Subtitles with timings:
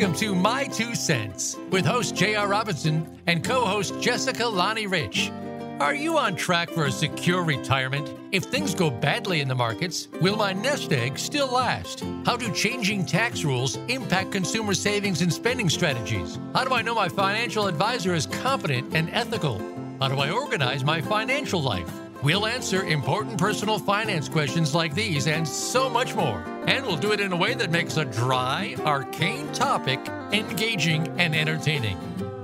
[0.00, 2.46] Welcome to My Two Cents with host J.R.
[2.46, 5.32] Robinson and co host Jessica Lonnie Rich.
[5.80, 8.08] Are you on track for a secure retirement?
[8.30, 12.04] If things go badly in the markets, will my nest egg still last?
[12.24, 16.38] How do changing tax rules impact consumer savings and spending strategies?
[16.54, 19.58] How do I know my financial advisor is competent and ethical?
[20.00, 21.92] How do I organize my financial life?
[22.22, 27.12] We'll answer important personal finance questions like these and so much more and we'll do
[27.12, 29.98] it in a way that makes a dry, arcane topic
[30.32, 31.96] engaging and entertaining.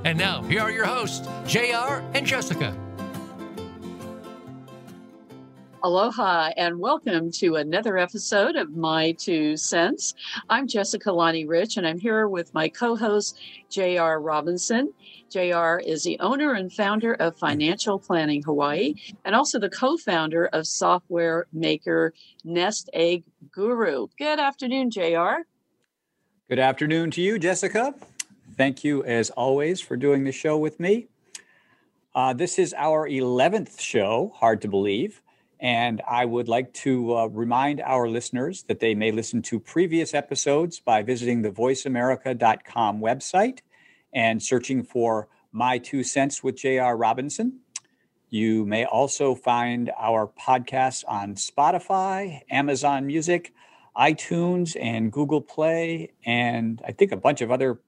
[0.06, 2.74] And now, here are your hosts, JR and Jessica.
[5.82, 10.14] Aloha and welcome to another episode of My Two Cents.
[10.48, 13.38] I'm Jessica Lonnie Rich and I'm here with my co host,
[13.68, 14.22] J.R.
[14.22, 14.94] Robinson.
[15.34, 18.94] JR is the owner and founder of Financial Planning Hawaii
[19.24, 24.06] and also the co founder of software maker Nest Egg Guru.
[24.16, 25.42] Good afternoon, JR.
[26.48, 27.96] Good afternoon to you, Jessica.
[28.56, 31.08] Thank you, as always, for doing the show with me.
[32.14, 35.20] Uh, this is our 11th show, hard to believe.
[35.58, 40.14] And I would like to uh, remind our listeners that they may listen to previous
[40.14, 43.60] episodes by visiting the voiceamerica.com website
[44.16, 46.96] and searching for my Two Cents with J.R.
[46.96, 47.60] Robinson.
[48.28, 53.54] You may also find our podcasts on Spotify, Amazon Music,
[53.96, 57.78] iTunes, and Google Play, and I think a bunch of other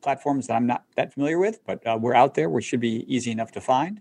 [0.00, 2.48] platforms that I'm not that familiar with, but uh, we're out there.
[2.48, 4.00] We should be easy enough to find.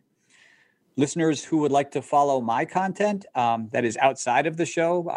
[0.96, 5.12] Listeners who would like to follow my content um, that is outside of the show,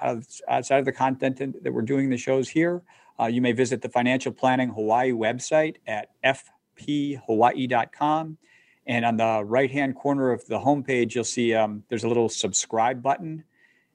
[0.48, 2.82] outside of the content that we're doing the shows here,
[3.20, 8.38] uh, you may visit the Financial Planning Hawaii website at f pphawaii.com.
[8.86, 12.28] And on the right hand corner of the homepage, you'll see um, there's a little
[12.28, 13.44] subscribe button.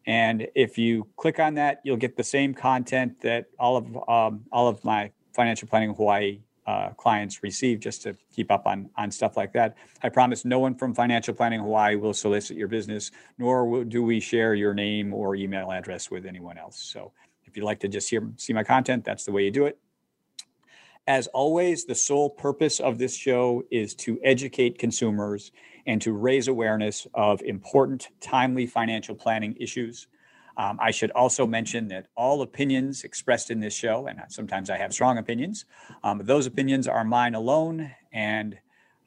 [0.06, 4.46] And if you click on that, you'll get the same content that all of um,
[4.54, 9.12] all of my financial planning Hawaii uh, clients receive, just to keep up on on
[9.12, 9.76] stuff like that.
[10.04, 14.22] I promise no one from Financial Planning Hawaii will solicit your business, nor do we
[14.22, 16.80] share your name or email address with anyone else.
[16.80, 17.12] So
[17.44, 19.78] if you'd like to just hear see my content, that's the way you do it.
[21.08, 25.54] As always, the sole purpose of this show is to educate consumers
[25.86, 30.08] and to raise awareness of important, timely financial planning issues.
[30.58, 34.78] Um, I should also mention that all opinions expressed in this show, and sometimes I
[34.80, 35.64] have strong opinions,
[36.04, 38.58] um, those opinions are mine alone, and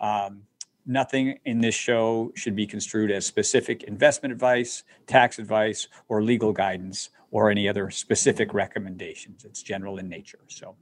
[0.00, 0.44] um,
[0.86, 6.52] nothing in this show should be construed as specific investment advice, tax advice, or legal
[6.54, 9.44] guidance, or any other specific recommendations.
[9.44, 10.38] It's general in nature.
[10.46, 10.76] So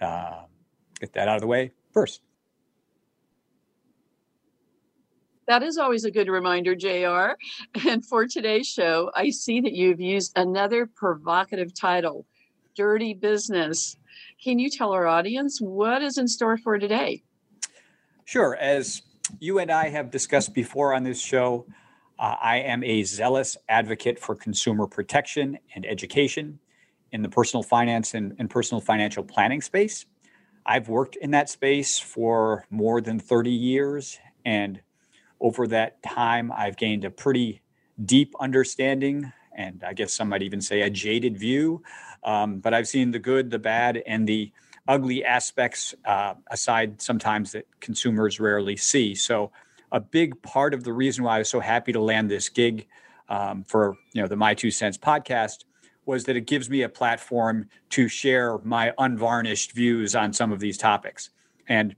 [0.00, 0.46] um,
[1.00, 2.22] get that out of the way first.
[5.46, 7.32] That is always a good reminder, JR.
[7.88, 12.26] And for today's show, I see that you've used another provocative title
[12.74, 13.96] Dirty Business.
[14.42, 17.22] Can you tell our audience what is in store for today?
[18.24, 18.56] Sure.
[18.56, 19.02] As
[19.40, 21.66] you and I have discussed before on this show,
[22.18, 26.58] uh, I am a zealous advocate for consumer protection and education
[27.12, 30.06] in the personal finance and, and personal financial planning space.
[30.66, 34.18] I've worked in that space for more than 30 years.
[34.44, 34.80] And
[35.40, 37.62] over that time, I've gained a pretty
[38.04, 39.32] deep understanding.
[39.56, 41.82] And I guess some might even say a jaded view.
[42.22, 44.52] Um, but I've seen the good, the bad, and the
[44.86, 49.14] ugly aspects uh, aside sometimes that consumers rarely see.
[49.14, 49.52] So,
[49.90, 52.86] a big part of the reason why I was so happy to land this gig
[53.30, 55.64] um, for you know the My Two Cents podcast
[56.08, 60.58] was that it gives me a platform to share my unvarnished views on some of
[60.58, 61.28] these topics.
[61.68, 61.94] And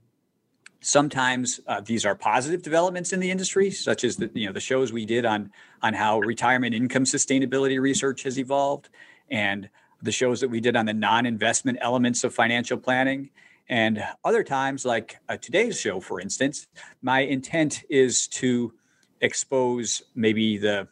[0.81, 4.59] sometimes uh, these are positive developments in the industry, such as the, you know the
[4.59, 5.49] shows we did on
[5.81, 8.89] on how retirement income sustainability research has evolved,
[9.29, 9.69] and
[10.01, 13.29] the shows that we did on the non-investment elements of financial planning.
[13.69, 16.67] And other times, like uh, today's show, for instance,
[17.01, 18.73] my intent is to
[19.21, 20.89] expose maybe the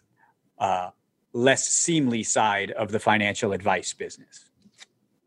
[0.58, 0.92] uh,
[1.40, 4.46] less seemly side of the financial advice business.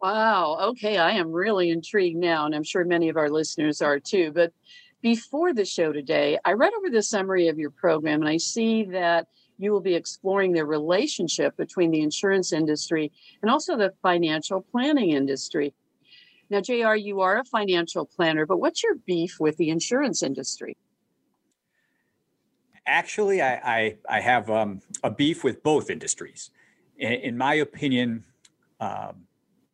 [0.02, 0.58] Wow.
[0.70, 0.98] Okay.
[0.98, 4.30] I am really intrigued now, and I'm sure many of our listeners are too.
[4.34, 4.52] But
[5.00, 8.84] before the show today, I read over the summary of your program, and I see
[8.86, 9.28] that
[9.58, 13.10] you will be exploring the relationship between the insurance industry
[13.40, 15.72] and also the financial planning industry.
[16.50, 20.76] Now, JR, you are a financial planner, but what's your beef with the insurance industry?
[22.86, 26.50] Actually, I, I, I have um, a beef with both industries.
[26.98, 28.24] In, in my opinion,
[28.80, 29.22] um,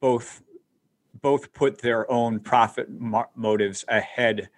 [0.01, 0.43] both
[1.21, 2.87] both put their own profit
[3.35, 4.49] motives ahead,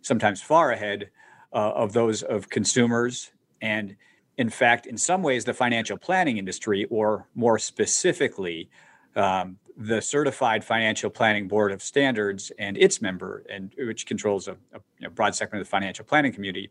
[0.00, 1.10] sometimes far ahead
[1.52, 3.30] uh, of those of consumers.
[3.62, 3.94] And
[4.36, 8.68] in fact, in some ways, the financial planning industry, or more specifically,
[9.14, 14.52] um, the Certified Financial Planning Board of Standards and its member, and which controls a,
[14.72, 16.70] a you know, broad segment of the financial planning community,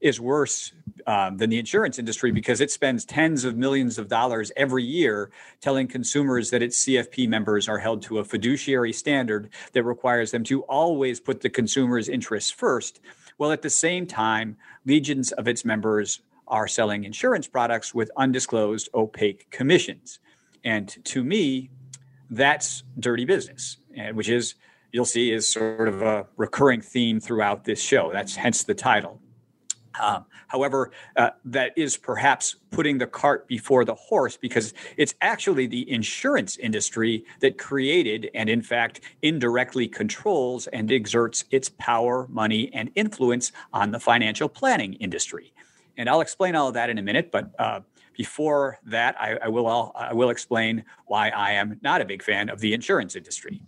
[0.00, 0.72] is worse
[1.06, 5.30] um, than the insurance industry because it spends tens of millions of dollars every year
[5.60, 10.44] telling consumers that its CFP members are held to a fiduciary standard that requires them
[10.44, 13.00] to always put the consumer's interests first,
[13.38, 18.88] while at the same time, legions of its members are selling insurance products with undisclosed
[18.94, 20.18] opaque commissions.
[20.62, 21.70] And to me,
[22.28, 23.78] that's dirty business,
[24.12, 24.54] which is
[24.92, 28.10] you'll see is sort of a recurring theme throughout this show.
[28.12, 29.20] That's hence the title.
[30.00, 35.66] Um, however, uh, that is perhaps putting the cart before the horse because it's actually
[35.66, 42.70] the insurance industry that created and, in fact, indirectly controls and exerts its power, money,
[42.74, 45.52] and influence on the financial planning industry.
[45.96, 47.80] And I'll explain all of that in a minute, but uh,
[48.16, 52.22] before that, I, I will I'll, I will explain why I am not a big
[52.22, 53.62] fan of the insurance industry.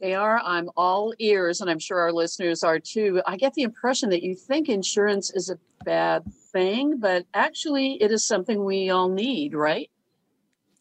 [0.00, 0.38] They are.
[0.38, 3.22] i I'm all ears, and I'm sure our listeners are too.
[3.26, 8.10] I get the impression that you think insurance is a bad thing, but actually, it
[8.10, 9.90] is something we all need, right?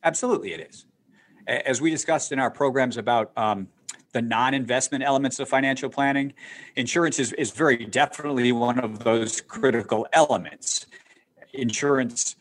[0.03, 0.85] Absolutely, it is.
[1.47, 3.67] As we discussed in our programs about um,
[4.13, 6.33] the non investment elements of financial planning,
[6.75, 10.85] insurance is, is very definitely one of those critical elements.
[11.53, 12.35] Insurance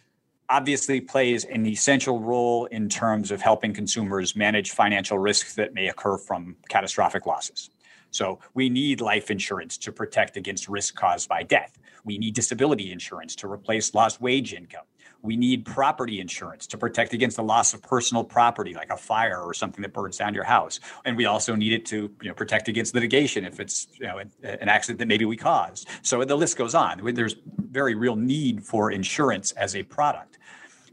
[0.49, 5.89] obviously plays an essential role in terms of helping consumers manage financial risks that may
[5.89, 7.71] occur from catastrophic losses.
[8.11, 11.79] So we need life insurance to protect against risk caused by death.
[12.05, 14.85] We need disability insurance to replace lost wage income.
[15.23, 19.41] We need property insurance to protect against the loss of personal property, like a fire
[19.41, 20.81] or something that burns down your house.
[21.05, 24.19] And we also need it to you know, protect against litigation if it's you know,
[24.19, 25.89] an, an accident that maybe we caused.
[26.03, 27.01] So the list goes on.
[27.15, 30.39] There's very real need for insurance as a product.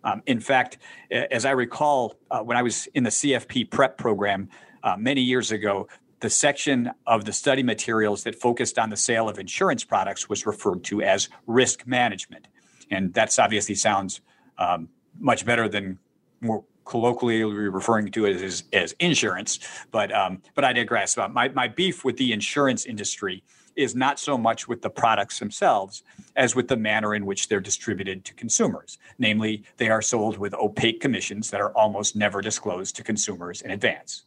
[0.04, 0.78] Um, in fact,
[1.10, 4.48] as I recall, uh, when I was in the CFP prep program
[4.84, 5.88] uh, many years ago,
[6.20, 10.46] the section of the study materials that focused on the sale of insurance products was
[10.46, 12.48] referred to as risk management.
[12.92, 14.22] And that's obviously sounds
[14.58, 14.90] um,
[15.20, 16.00] much better than
[16.42, 19.60] more colloquially referring to it as, as insurance.
[19.92, 21.18] But um, but I digress.
[21.18, 23.44] Uh, my my beef with the insurance industry
[23.76, 26.04] is not so much with the products themselves
[26.36, 28.98] as with the manner in which they're distributed to consumers.
[29.20, 33.72] Namely, they are sold with opaque commissions that are almost never disclosed to consumers in
[33.72, 34.24] advance.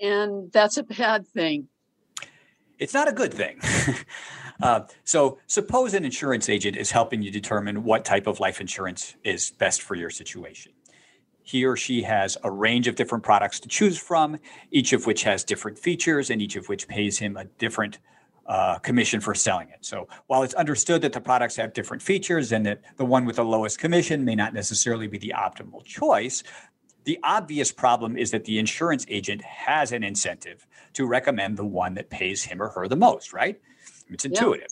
[0.00, 1.68] And that's a bad thing.
[2.78, 3.60] It's not a good thing.
[4.62, 9.14] Uh, so suppose an insurance agent is helping you determine what type of life insurance
[9.24, 10.72] is best for your situation.
[11.42, 14.38] He or she has a range of different products to choose from,
[14.70, 17.98] each of which has different features and each of which pays him a different
[18.46, 19.78] uh, commission for selling it.
[19.84, 23.36] So while it's understood that the products have different features and that the one with
[23.36, 26.42] the lowest commission may not necessarily be the optimal choice,
[27.10, 31.94] the obvious problem is that the insurance agent has an incentive to recommend the one
[31.94, 33.60] that pays him or her the most, right?
[34.08, 34.68] It's intuitive.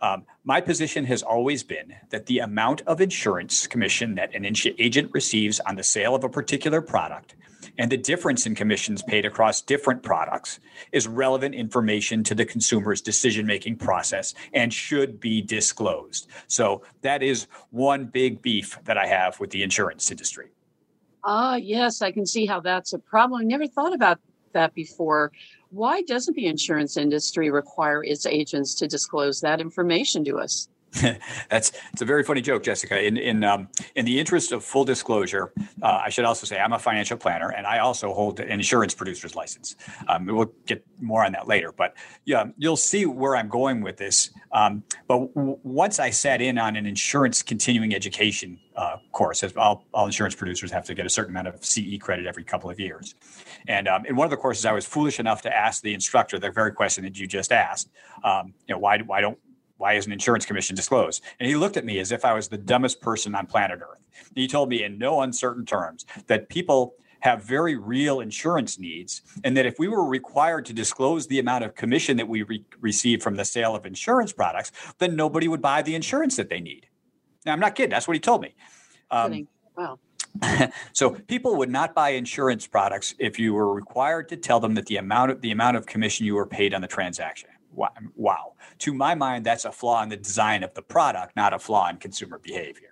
[0.00, 0.10] Yeah.
[0.12, 4.66] Um, my position has always been that the amount of insurance commission that an ins-
[4.78, 7.34] agent receives on the sale of a particular product
[7.76, 10.60] and the difference in commissions paid across different products
[10.92, 16.26] is relevant information to the consumer's decision making process and should be disclosed.
[16.46, 20.48] So, that is one big beef that I have with the insurance industry
[21.26, 23.40] ah, yes, I can see how that's a problem.
[23.40, 24.20] I never thought about
[24.52, 25.32] that before.
[25.70, 30.68] Why doesn't the insurance industry require its agents to disclose that information to us?
[31.50, 33.02] That's it's a very funny joke, Jessica.
[33.04, 36.72] In in um, in the interest of full disclosure, uh, I should also say I'm
[36.72, 39.76] a financial planner, and I also hold an insurance producer's license.
[40.08, 43.96] Um, we'll get more on that later, but yeah, you'll see where I'm going with
[43.98, 44.30] this.
[44.52, 49.54] Um, but w- once I sat in on an insurance continuing education uh, course, as
[49.56, 52.70] all, all insurance producers have to get a certain amount of CE credit every couple
[52.70, 53.14] of years,
[53.68, 56.38] and um, in one of the courses, I was foolish enough to ask the instructor
[56.38, 57.90] the very question that you just asked.
[58.24, 59.38] Um, you know, why why don't
[59.78, 61.22] why isn't insurance commission disclosed?
[61.40, 63.98] And he looked at me as if I was the dumbest person on planet Earth.
[64.28, 69.22] And he told me in no uncertain terms that people have very real insurance needs,
[69.42, 72.64] and that if we were required to disclose the amount of commission that we re-
[72.80, 76.60] receive from the sale of insurance products, then nobody would buy the insurance that they
[76.60, 76.86] need.
[77.44, 77.90] Now, I'm not kidding.
[77.90, 78.54] That's what he told me.
[79.10, 79.98] Um, wow.
[80.92, 84.86] so people would not buy insurance products if you were required to tell them that
[84.86, 87.48] the amount of the amount of commission you were paid on the transaction
[88.16, 88.54] wow.
[88.80, 91.88] To my mind, that's a flaw in the design of the product, not a flaw
[91.88, 92.88] in consumer behavior.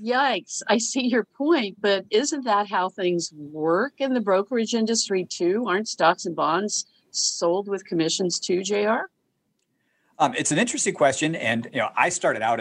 [0.00, 5.24] Yikes, I see your point, but isn't that how things work in the brokerage industry
[5.24, 5.64] too?
[5.68, 9.08] Aren't stocks and bonds sold with commissions too, JR?
[10.18, 12.60] Um, it's an interesting question, and you know, I started out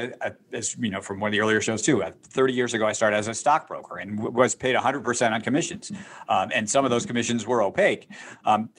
[0.53, 2.01] as you know from one of the earlier shows too.
[2.03, 5.33] Uh, Thirty years ago, I started as a stockbroker and w- was paid 100 percent
[5.33, 5.91] on commissions,
[6.29, 8.07] um, and some of those commissions were opaque.
[8.45, 8.69] Um,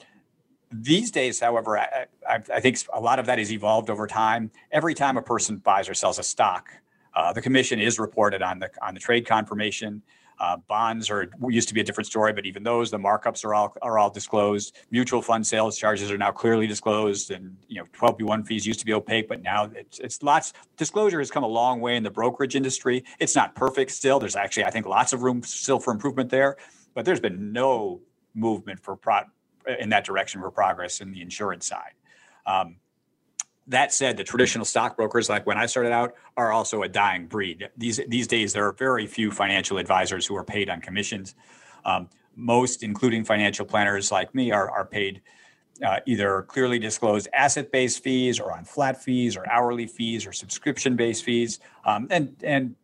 [0.73, 4.51] these days, however, I, I, I, think a lot of that has evolved over time.
[4.71, 6.69] Every time a person buys or sells a stock,
[7.13, 10.01] uh, the commission is reported on the on the trade confirmation.
[10.39, 13.53] Uh, bonds are used to be a different story, but even those, the markups are
[13.53, 14.77] all are all disclosed.
[14.91, 18.85] Mutual fund sales charges are now clearly disclosed, and you know, 12b1 fees used to
[18.85, 20.53] be opaque, but now it's, it's lots.
[20.77, 23.03] Disclosure has come a long way in the brokerage industry.
[23.19, 24.19] It's not perfect still.
[24.19, 26.55] There's actually, I think, lots of room still for improvement there,
[26.95, 27.99] but there's been no
[28.33, 29.25] movement for pro-
[29.79, 31.91] in that direction for progress in the insurance side.
[32.45, 32.77] Um,
[33.67, 37.69] that said, the traditional stockbrokers, like when I started out, are also a dying breed.
[37.77, 41.35] These these days, there are very few financial advisors who are paid on commissions.
[41.85, 45.21] Um, most, including financial planners like me, are are paid
[45.85, 51.23] uh, either clearly disclosed asset-based fees, or on flat fees, or hourly fees, or subscription-based
[51.23, 52.75] fees, um, and and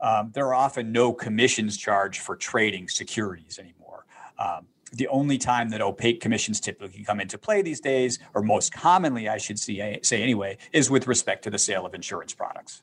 [0.00, 4.06] um, there are often no commissions charged for trading securities anymore.
[4.38, 8.72] Um, the only time that opaque commissions typically come into play these days, or most
[8.72, 12.82] commonly, I should say, say anyway, is with respect to the sale of insurance products.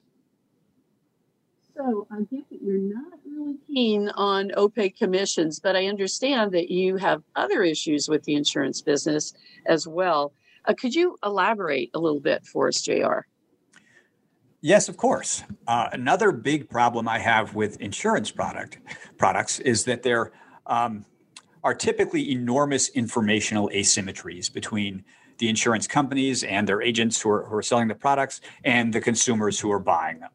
[1.76, 6.70] So I get that you're not really keen on opaque commissions, but I understand that
[6.70, 9.34] you have other issues with the insurance business
[9.66, 10.34] as well.
[10.66, 13.20] Uh, could you elaborate a little bit for us, JR?
[14.62, 15.44] Yes, of course.
[15.68, 18.78] Uh, another big problem I have with insurance product
[19.18, 20.34] products is that they're
[20.66, 21.06] um,
[21.64, 25.04] are typically enormous informational asymmetries between
[25.38, 29.02] the insurance companies and their agents who are, who are selling the products and the
[29.02, 30.32] consumers who are buying them.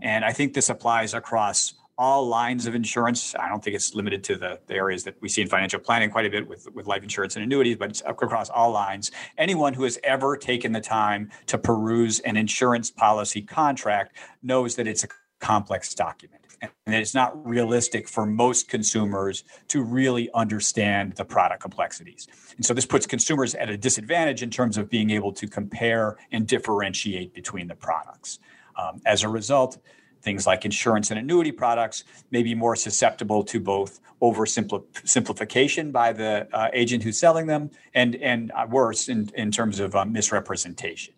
[0.00, 3.34] And I think this applies across all lines of insurance.
[3.34, 6.10] I don't think it's limited to the, the, areas that we see in financial planning
[6.10, 9.10] quite a bit with, with life insurance and annuities, but it's across all lines.
[9.36, 14.86] Anyone who has ever taken the time to peruse an insurance policy contract knows that
[14.86, 15.08] it's a
[15.40, 22.26] complex document and it's not realistic for most consumers to really understand the product complexities.
[22.56, 26.16] And so this puts consumers at a disadvantage in terms of being able to compare
[26.32, 28.38] and differentiate between the products.
[28.76, 29.78] Um, as a result,
[30.22, 36.48] things like insurance and annuity products may be more susceptible to both oversimplification by the
[36.52, 41.14] uh, agent who's selling them and, and uh, worse in, in terms of um, misrepresentation.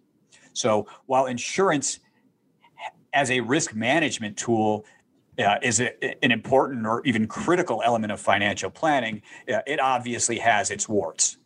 [0.52, 2.00] So while insurance
[3.12, 4.84] as a risk management tool
[5.42, 10.38] uh, is a, an important or even critical element of financial planning, uh, it obviously
[10.38, 11.36] has its warts.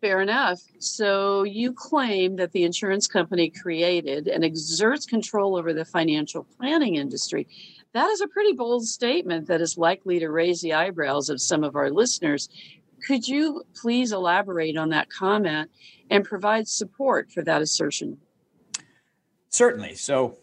[0.00, 0.60] Fair enough.
[0.78, 6.96] So you claim that the insurance company created and exerts control over the financial planning
[6.96, 7.46] industry.
[7.94, 11.64] That is a pretty bold statement that is likely to raise the eyebrows of some
[11.64, 12.48] of our listeners.
[13.06, 15.70] Could you please elaborate on that comment
[16.10, 18.18] and provide support for that assertion?
[19.48, 19.94] Certainly.
[19.94, 20.36] So,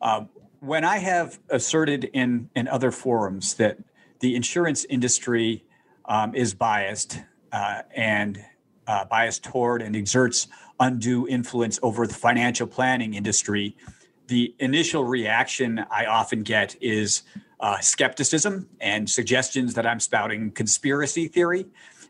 [0.00, 0.30] um,
[0.66, 3.78] when I have asserted in, in other forums that
[4.18, 5.64] the insurance industry
[6.06, 8.44] um, is biased uh, and
[8.88, 10.48] uh, biased toward and exerts
[10.80, 13.76] undue influence over the financial planning industry,
[14.26, 17.22] the initial reaction I often get is
[17.60, 21.66] uh, skepticism and suggestions that I'm spouting conspiracy theory.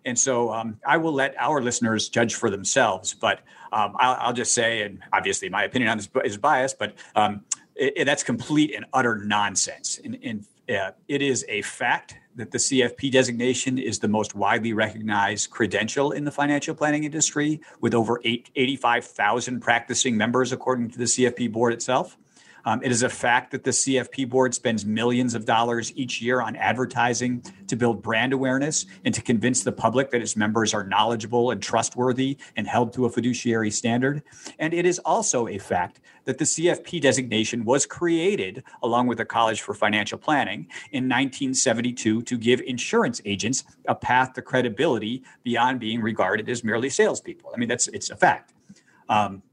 [0.07, 3.13] And so um, I will let our listeners judge for themselves.
[3.13, 6.95] But um, I'll, I'll, just say, and obviously my opinion on this is biased, but
[7.15, 7.45] um,
[7.77, 10.01] it, it, that's complete and utter nonsense.
[10.05, 14.73] And, and uh, it is a fact that the CFP designation is the most widely
[14.73, 20.99] recognized credential in the financial planning industry, with over eight, 85,000 practicing members, according to
[20.99, 22.17] the CFP board itself.
[22.67, 26.41] Um, it is a fact that the CFP board spends millions of dollars each year
[26.41, 30.83] on advertising to build brand awareness and to convince the public that its members are
[30.83, 34.21] knowledgeable and trustworthy and held to a fiduciary standard.
[34.59, 39.25] And it is also a fact that the CFP designation was created along with the
[39.25, 45.79] College for Financial Planning in 1972 to give insurance agents a path to credibility beyond
[45.79, 47.53] being regarded as merely salespeople.
[47.55, 48.53] I mean, that's it's a fact.
[49.09, 49.45] Um,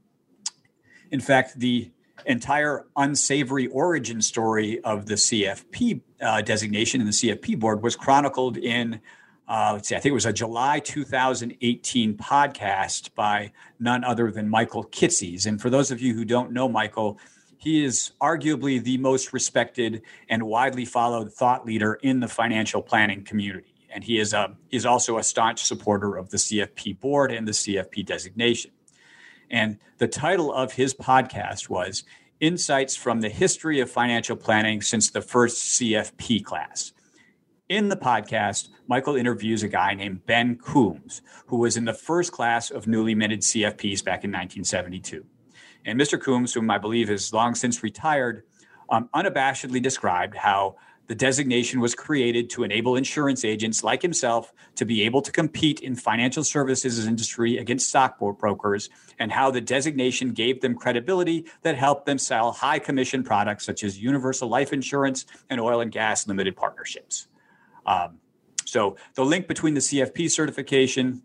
[1.12, 1.92] in fact, the
[2.26, 8.56] entire unsavory origin story of the CFP uh, designation and the CFP board was chronicled
[8.56, 9.00] in,
[9.48, 14.48] uh, let's see, I think it was a July 2018 podcast by none other than
[14.48, 15.44] Michael Kitces.
[15.46, 17.18] And for those of you who don't know Michael,
[17.58, 23.24] he is arguably the most respected and widely followed thought leader in the financial planning
[23.24, 23.72] community.
[23.90, 27.46] And he is, a, he is also a staunch supporter of the CFP board and
[27.46, 28.72] the CFP designation.
[29.50, 32.04] And the title of his podcast was
[32.40, 36.92] Insights from the History of Financial Planning Since the First CFP Class.
[37.68, 42.30] In the podcast, Michael interviews a guy named Ben Coombs, who was in the first
[42.32, 45.24] class of newly minted CFPs back in 1972.
[45.86, 46.20] And Mr.
[46.20, 48.42] Coombs, whom I believe has long since retired,
[48.90, 54.84] um, unabashedly described how the designation was created to enable insurance agents like himself to
[54.84, 57.94] be able to compete in financial services industry against
[58.38, 63.66] brokers, and how the designation gave them credibility that helped them sell high commission products
[63.66, 67.28] such as universal life insurance and oil and gas limited partnerships.
[67.86, 68.18] Um,
[68.64, 71.22] so the link between the CFP certification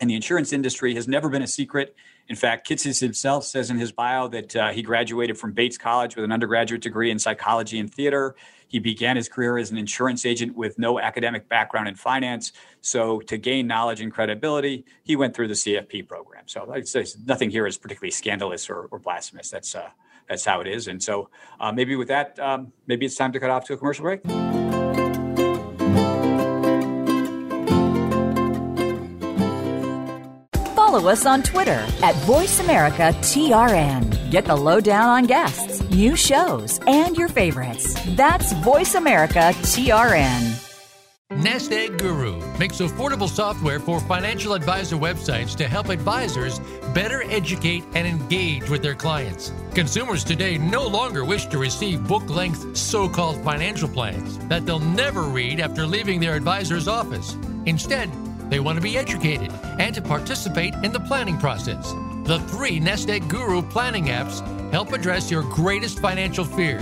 [0.00, 1.96] and the insurance industry has never been a secret.
[2.28, 6.14] In fact, Kitces himself says in his bio that uh, he graduated from Bates College
[6.14, 8.36] with an undergraduate degree in psychology and theater.
[8.68, 12.52] He began his career as an insurance agent with no academic background in finance.
[12.80, 16.44] So, to gain knowledge and credibility, he went through the CFP program.
[16.46, 19.50] So, I'd say nothing here is particularly scandalous or, or blasphemous.
[19.50, 19.88] That's, uh,
[20.28, 20.88] that's how it is.
[20.88, 21.30] And so,
[21.60, 24.20] uh, maybe with that, um, maybe it's time to cut off to a commercial break.
[30.94, 34.30] follow us on Twitter at VoiceAmericaTRN.
[34.30, 37.96] Get the lowdown on guests, new shows, and your favorites.
[38.14, 40.60] That's VoiceAmericaTRN.
[41.42, 46.60] Nest Egg Guru makes affordable software for financial advisor websites to help advisors
[46.94, 49.50] better educate and engage with their clients.
[49.74, 54.78] Consumers today no longer wish to receive book length so called financial plans that they'll
[54.78, 57.32] never read after leaving their advisor's office.
[57.66, 58.08] Instead,
[58.48, 61.92] they want to be educated and to participate in the planning process.
[62.24, 66.78] The three Nest Egg Guru planning apps help address your greatest financial fear.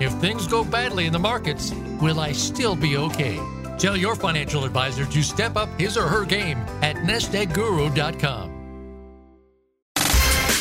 [0.00, 3.40] If things go badly in the markets, will I still be okay?
[3.78, 8.55] Tell your financial advisor to step up his or her game at nestegguru.com.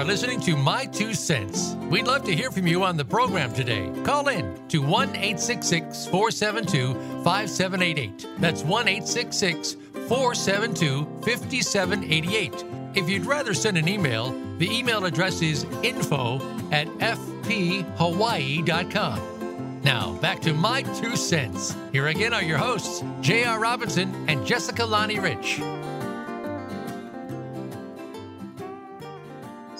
[0.00, 1.74] are listening to My Two Cents.
[1.90, 3.92] We'd love to hear from you on the program today.
[4.02, 8.26] Call in to 1 866 472 5788.
[8.38, 9.76] That's 1 866
[10.08, 12.64] 472 5788.
[12.94, 16.36] If you'd rather send an email, the email address is info
[16.72, 19.80] at fphawaii.com.
[19.84, 21.76] Now, back to my two cents.
[21.92, 23.60] Here again are your hosts, J.R.
[23.60, 25.60] Robinson and Jessica Lonnie Rich.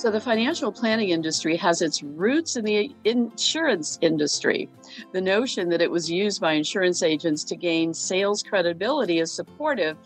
[0.00, 4.66] So, the financial planning industry has its roots in the insurance industry.
[5.12, 9.98] The notion that it was used by insurance agents to gain sales credibility is supportive,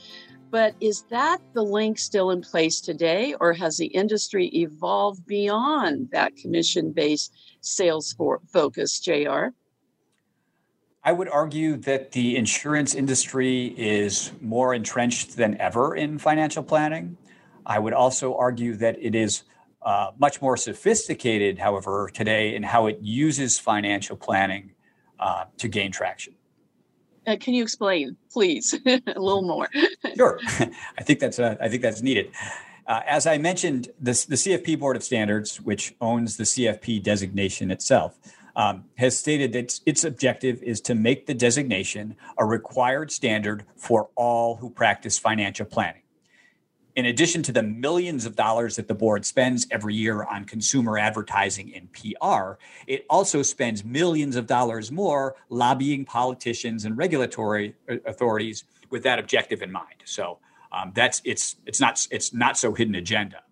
[0.50, 6.08] but is that the link still in place today, or has the industry evolved beyond
[6.10, 9.54] that commission based sales for- focus, JR?
[11.04, 17.16] I would argue that the insurance industry is more entrenched than ever in financial planning.
[17.64, 19.44] I would also argue that it is
[19.84, 24.72] uh, much more sophisticated, however, today in how it uses financial planning
[25.20, 26.34] uh, to gain traction.
[27.26, 29.68] Uh, can you explain, please, a little more?
[30.16, 30.38] sure,
[30.98, 32.30] I think that's uh, I think that's needed.
[32.86, 38.18] Uh, as I mentioned, the CFP Board of Standards, which owns the CFP designation itself,
[38.56, 43.64] um, has stated that its, its objective is to make the designation a required standard
[43.74, 46.02] for all who practice financial planning
[46.96, 50.96] in addition to the millions of dollars that the board spends every year on consumer
[50.98, 52.52] advertising and PR,
[52.86, 57.74] it also spends millions of dollars more lobbying politicians and regulatory
[58.06, 60.02] authorities with that objective in mind.
[60.04, 60.38] So
[60.70, 63.42] um, that's it's it's not it's not so hidden agenda.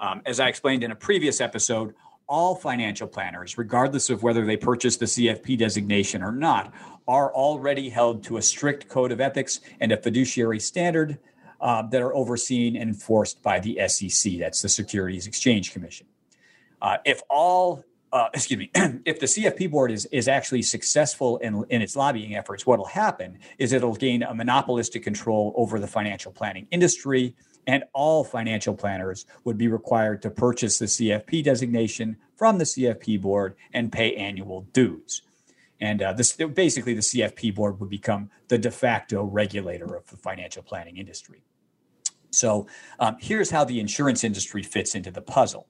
[0.00, 1.94] Um, as I explained in a previous episode,
[2.28, 6.72] all financial planners, regardless of whether they purchase the CFP designation or not,
[7.06, 11.18] are already held to a strict code of ethics and a fiduciary standard
[11.60, 14.34] uh, that are overseen and enforced by the SEC.
[14.38, 16.06] That's the Securities Exchange Commission.
[16.80, 18.70] Uh, if all, uh, excuse me,
[19.04, 22.86] if the CFP board is, is actually successful in, in its lobbying efforts, what will
[22.86, 27.34] happen is it'll gain a monopolistic control over the financial planning industry,
[27.66, 33.20] and all financial planners would be required to purchase the CFP designation from the CFP
[33.20, 35.22] board and pay annual dues.
[35.80, 40.16] And uh, this basically the CFP board would become the de facto regulator of the
[40.16, 41.42] financial planning industry.
[42.30, 42.66] So
[42.98, 45.68] um, here's how the insurance industry fits into the puzzle.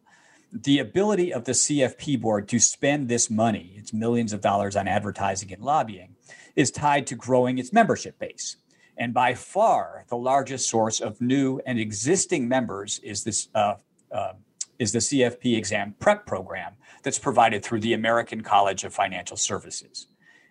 [0.50, 4.88] The ability of the CFP board to spend this money, its millions of dollars on
[4.88, 6.16] advertising and lobbying,
[6.56, 8.56] is tied to growing its membership base.
[8.96, 13.74] And by far, the largest source of new and existing members is this uh,
[14.10, 14.32] uh,
[14.78, 20.06] is the CFP exam prep program that's provided through the American College of Financial Services.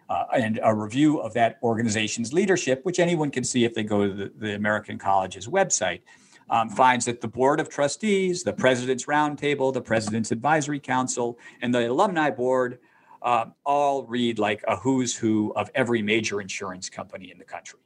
[0.09, 4.07] Uh, and a review of that organization's leadership, which anyone can see if they go
[4.07, 6.01] to the, the American College's website,
[6.49, 11.75] um, finds that the Board of Trustees, the President's Roundtable, the President's Advisory Council, and
[11.75, 12.79] the Alumni Board
[13.21, 17.79] uh, all read like a who's who of every major insurance company in the country.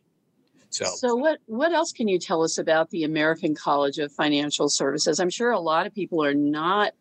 [0.72, 4.70] So, so what, what else can you tell us about the American College of Financial
[4.70, 5.20] Services?
[5.20, 6.94] I'm sure a lot of people are not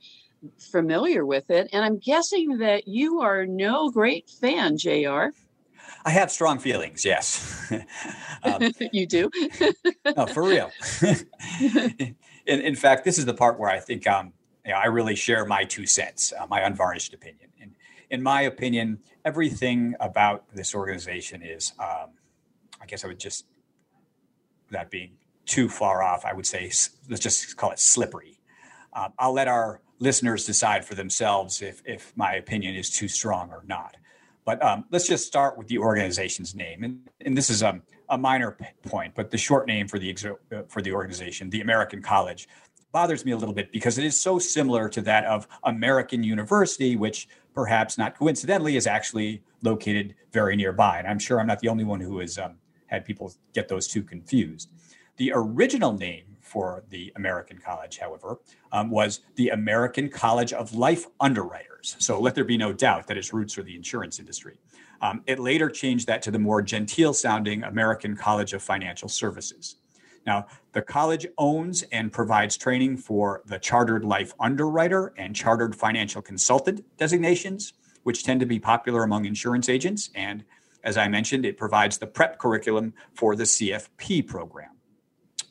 [0.58, 1.68] familiar with it.
[1.72, 5.26] And I'm guessing that you are no great fan, JR.
[6.04, 7.72] I have strong feelings, yes.
[8.42, 9.30] um, you do?
[10.16, 10.70] no, for real.
[11.60, 14.32] in, in, fact, this is the part where I think um,
[14.64, 17.50] you know, I really share my two cents, uh, my unvarnished opinion.
[17.60, 17.76] And
[18.10, 22.10] in my opinion, everything about this organization is, um,
[22.82, 23.44] I guess I would just
[24.70, 26.64] that being too far off, I would say
[27.08, 28.38] let's just call it slippery.
[28.92, 33.50] Um, I'll let our listeners decide for themselves if if my opinion is too strong
[33.50, 33.96] or not.
[34.44, 37.82] But um, let's just start with the organization's name, and, and this is a um,
[38.12, 40.16] a minor point, but the short name for the
[40.52, 42.48] uh, for the organization, the American College,
[42.92, 46.94] bothers me a little bit because it is so similar to that of American University,
[46.96, 50.98] which perhaps not coincidentally is actually located very nearby.
[50.98, 52.56] And I'm sure I'm not the only one who is um,
[52.90, 54.68] had people get those two confused.
[55.16, 58.38] The original name for the American College, however,
[58.72, 61.94] um, was the American College of Life Underwriters.
[62.00, 64.58] So let there be no doubt that its roots are the insurance industry.
[65.00, 69.76] Um, it later changed that to the more genteel sounding American College of Financial Services.
[70.26, 76.20] Now, the college owns and provides training for the Chartered Life Underwriter and Chartered Financial
[76.20, 77.72] Consultant designations,
[78.02, 80.44] which tend to be popular among insurance agents and
[80.82, 84.70] as I mentioned, it provides the prep curriculum for the CFP program.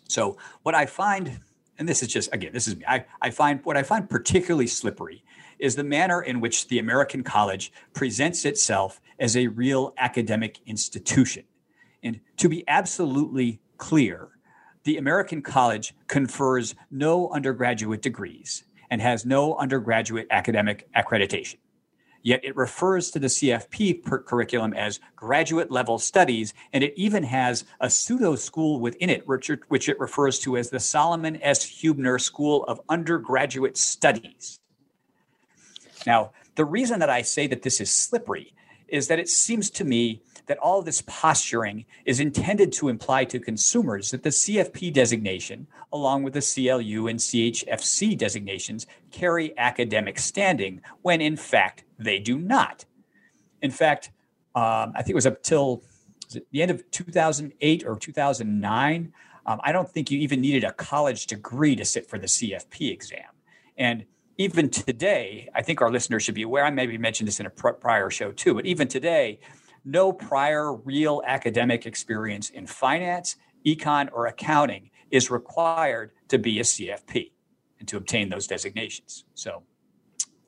[0.08, 1.40] So, what I find,
[1.78, 4.66] and this is just, again, this is me, I, I find what I find particularly
[4.68, 5.24] slippery
[5.60, 11.44] is the manner in which the American college presents itself as a real academic institution.
[12.02, 14.30] And to be absolutely clear,
[14.86, 21.58] the American college confers no undergraduate degrees and has no undergraduate academic accreditation.
[22.22, 27.64] Yet it refers to the CFP curriculum as graduate level studies, and it even has
[27.80, 31.64] a pseudo school within it, which, which it refers to as the Solomon S.
[31.64, 34.60] Huebner School of Undergraduate Studies.
[36.06, 38.54] Now, the reason that I say that this is slippery
[38.90, 43.40] is that it seems to me that all this posturing is intended to imply to
[43.40, 50.82] consumers that the CFP designation, along with the CLU and CHFC designations, carry academic standing,
[51.04, 52.84] when in fact they do not.
[53.62, 54.10] In fact,
[54.56, 55.84] um, I think it was up till
[56.26, 59.14] was the end of 2008 or 2009.
[59.46, 62.92] Um, I don't think you even needed a college degree to sit for the CFP
[62.92, 63.20] exam.
[63.78, 64.04] And
[64.40, 66.66] even today, I think our listeners should be aware.
[66.66, 69.40] I maybe mentioned this in a prior show too, but even today,
[69.90, 76.64] no prior real academic experience in finance, econ, or accounting is required to be a
[76.64, 77.32] CFP
[77.80, 79.26] and to obtain those designations.
[79.34, 79.64] So,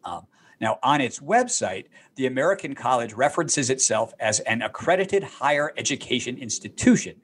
[0.04, 0.28] um,
[0.60, 7.16] now on its website, the American College references itself as an accredited higher education institution,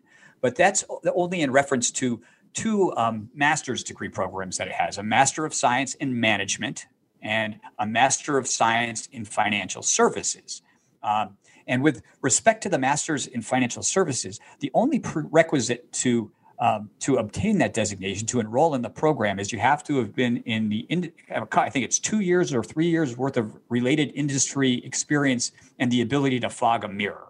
[0.41, 2.21] but that's only in reference to
[2.53, 6.87] two um, master's degree programs that it has a Master of Science in Management
[7.21, 10.63] and a Master of Science in Financial Services.
[11.03, 16.89] Um, and with respect to the master's in financial services, the only prerequisite to um,
[17.01, 20.37] to obtain that designation to enroll in the program is you have to have been
[20.37, 21.11] in the in,
[21.53, 26.01] I think it's two years or three years worth of related industry experience and the
[26.01, 27.27] ability to fog a mirror.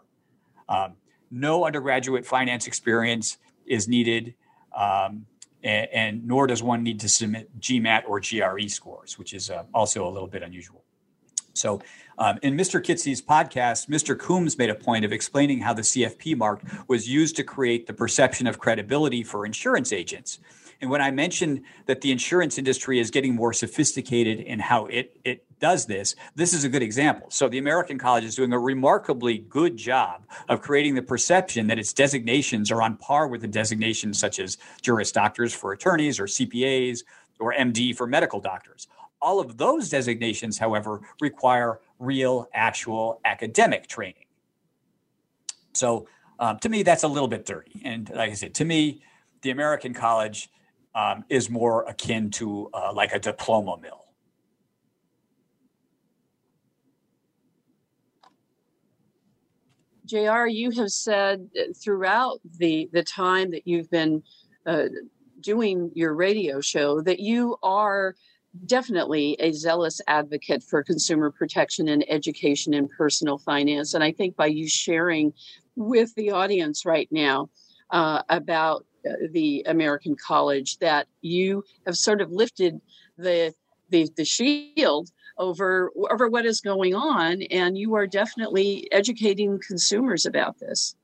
[0.69, 0.93] Um,
[1.30, 4.34] no undergraduate finance experience is needed,
[4.73, 5.26] um,
[5.62, 9.63] and, and, nor does one need to submit GMAT or GRE scores, which is uh,
[9.73, 10.86] also a little bit unusual.
[11.54, 11.82] So
[12.18, 12.82] um, in Mr.
[12.82, 14.18] Kitces's podcast, Mr.
[14.18, 17.94] Coombs made a point of explaining how the CFP mark was used to create the
[17.94, 20.40] perception of credibility for insurance agents.
[20.80, 25.18] And when I mentioned that the insurance industry is getting more sophisticated in how it,
[25.24, 27.28] it does this, this is a good example.
[27.32, 31.80] So the American College is doing a remarkably good job of creating the perception that
[31.80, 36.26] its designations are on par with the designations such as juris doctors for attorneys or
[36.26, 37.02] CPAs
[37.40, 38.88] or MD for medical doctors.
[39.20, 44.26] All of those designations, however, require real, actual academic training.
[45.74, 46.08] So
[46.40, 47.82] um, to me, that's a little bit dirty.
[47.84, 49.02] And like I said, to me,
[49.42, 50.50] the American college
[50.96, 54.04] um, is more akin to uh, like a diploma mill.
[60.06, 64.24] JR, you have said throughout the, the time that you've been
[64.66, 64.86] uh,
[65.42, 68.16] doing your radio show that you are
[68.66, 73.94] definitely a zealous advocate for consumer protection and education in personal finance.
[73.94, 75.34] And I think by you sharing
[75.76, 77.50] with the audience right now
[77.92, 82.80] uh, about uh, the American College, that you have sort of lifted
[83.18, 83.54] the
[83.90, 90.26] the, the shield over over what is going on, and you are definitely educating consumers
[90.26, 90.96] about this.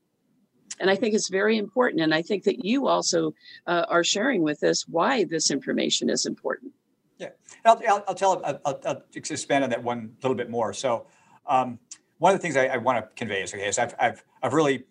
[0.80, 2.02] And I think it's very important.
[2.02, 3.32] And I think that you also
[3.66, 6.72] uh, are sharing with us why this information is important.
[7.18, 7.30] Yeah,
[7.64, 8.42] I'll, I'll, I'll tell.
[8.44, 10.72] I'll, I'll, expand on that one a little bit more.
[10.72, 11.06] So,
[11.46, 11.78] um,
[12.18, 14.52] one of the things I, I want to convey is okay, is I've, I've I've
[14.52, 14.84] really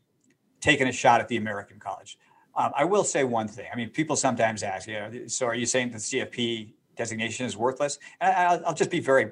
[0.61, 2.17] taken a shot at the American college.
[2.55, 3.65] Um, I will say one thing.
[3.71, 7.57] I mean, people sometimes ask, you know, so are you saying the CFP designation is
[7.57, 7.97] worthless?
[8.21, 8.33] And
[8.63, 9.31] I, will just be very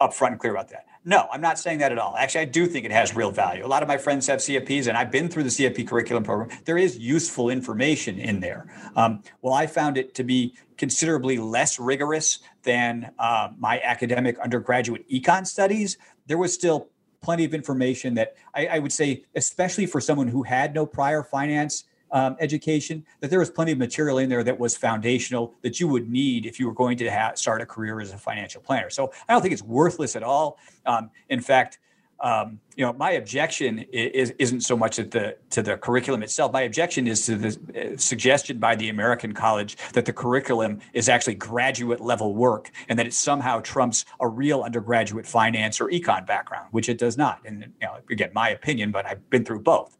[0.00, 0.84] upfront and clear about that.
[1.08, 2.14] No, I'm not saying that at all.
[2.18, 3.64] Actually, I do think it has real value.
[3.64, 6.50] A lot of my friends have CFPs, and I've been through the CFP curriculum program.
[6.66, 8.66] There is useful information in there.
[8.94, 15.08] Um, well, I found it to be considerably less rigorous than uh, my academic undergraduate
[15.08, 15.96] econ studies.
[16.26, 16.90] There was still
[17.22, 21.22] plenty of information that I, I would say, especially for someone who had no prior
[21.22, 25.80] finance um, education, that there was plenty of material in there that was foundational that
[25.80, 28.60] you would need if you were going to ha- start a career as a financial
[28.60, 28.90] planner.
[28.90, 30.58] So I don't think it's worthless at all.
[30.86, 31.78] Um, in fact,
[32.20, 36.52] um, you know, my objection is, isn't so much at the to the curriculum itself.
[36.52, 41.08] My objection is to the uh, suggestion by the American College that the curriculum is
[41.08, 46.26] actually graduate level work, and that it somehow trumps a real undergraduate finance or econ
[46.26, 47.38] background, which it does not.
[47.44, 49.96] And you know, again, my opinion, but I've been through both.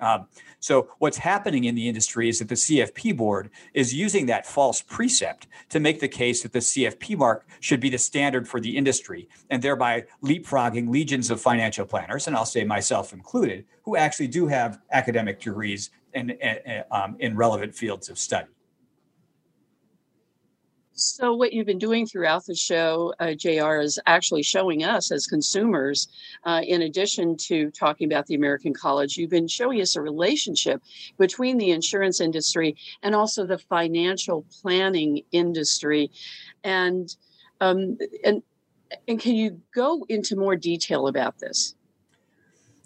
[0.00, 0.26] Um,
[0.60, 4.82] so what's happening in the industry is that the CFP board is using that false
[4.82, 8.76] precept to make the case that the CFP mark should be the standard for the
[8.76, 14.28] industry and thereby leapfrogging legions of financial planners, and I'll say myself included, who actually
[14.28, 16.36] do have academic degrees and,
[16.90, 18.48] um, in relevant fields of study.
[21.00, 25.28] So, what you've been doing throughout the show, uh, JR, is actually showing us as
[25.28, 26.08] consumers,
[26.42, 30.82] uh, in addition to talking about the American College, you've been showing us a relationship
[31.16, 36.10] between the insurance industry and also the financial planning industry.
[36.64, 37.14] And,
[37.60, 38.42] um, and,
[39.06, 41.76] and can you go into more detail about this?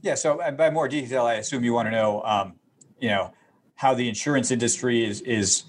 [0.03, 2.57] Yeah, so by more detail, I assume you want to know, um,
[3.01, 3.33] you know,
[3.77, 5.65] how the insurance industry is is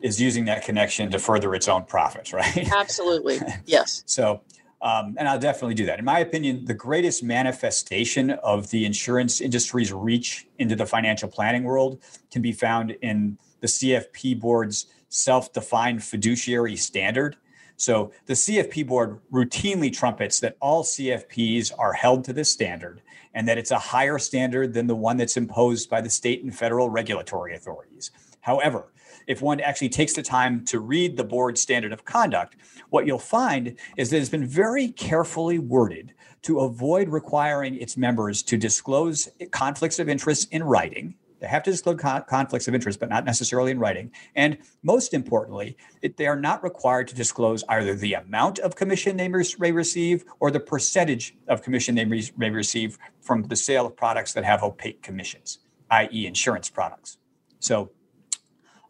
[0.00, 2.70] is using that connection to further its own profits, right?
[2.72, 3.38] Absolutely.
[3.66, 4.02] Yes.
[4.06, 4.42] so,
[4.82, 5.98] um, and I'll definitely do that.
[5.98, 11.64] In my opinion, the greatest manifestation of the insurance industry's reach into the financial planning
[11.64, 17.36] world can be found in the CFP board's self defined fiduciary standard.
[17.76, 23.02] So, the CFP board routinely trumpets that all CFPs are held to this standard
[23.34, 26.54] and that it's a higher standard than the one that's imposed by the state and
[26.56, 28.10] federal regulatory authorities.
[28.40, 28.88] However,
[29.26, 32.56] if one actually takes the time to read the board standard of conduct,
[32.90, 38.42] what you'll find is that it's been very carefully worded to avoid requiring its members
[38.44, 41.14] to disclose conflicts of interest in writing.
[41.40, 44.12] They have to disclose con- conflicts of interest, but not necessarily in writing.
[44.34, 49.16] And most importantly, it, they are not required to disclose either the amount of commission
[49.16, 53.96] they may receive or the percentage of commission they may receive from the sale of
[53.96, 55.58] products that have opaque commissions,
[55.90, 57.18] i.e., insurance products.
[57.58, 57.90] So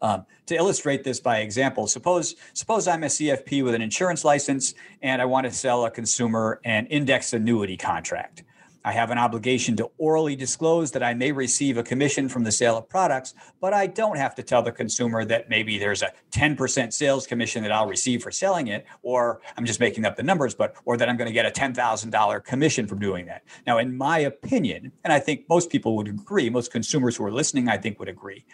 [0.01, 4.73] um, to illustrate this by example, suppose suppose I'm a CFP with an insurance license
[5.01, 8.43] and I want to sell a consumer an index annuity contract.
[8.85, 12.53] I have an obligation to orally disclose that I may receive a commission from the
[12.53, 16.11] sale of products, but I don't have to tell the consumer that maybe there's a
[16.31, 20.23] 10% sales commission that I'll receive for selling it, or I'm just making up the
[20.23, 23.43] numbers, but or that I'm going to get a $10,000 commission from doing that.
[23.65, 27.31] Now, in my opinion, and I think most people would agree, most consumers who are
[27.31, 28.45] listening, I think would agree,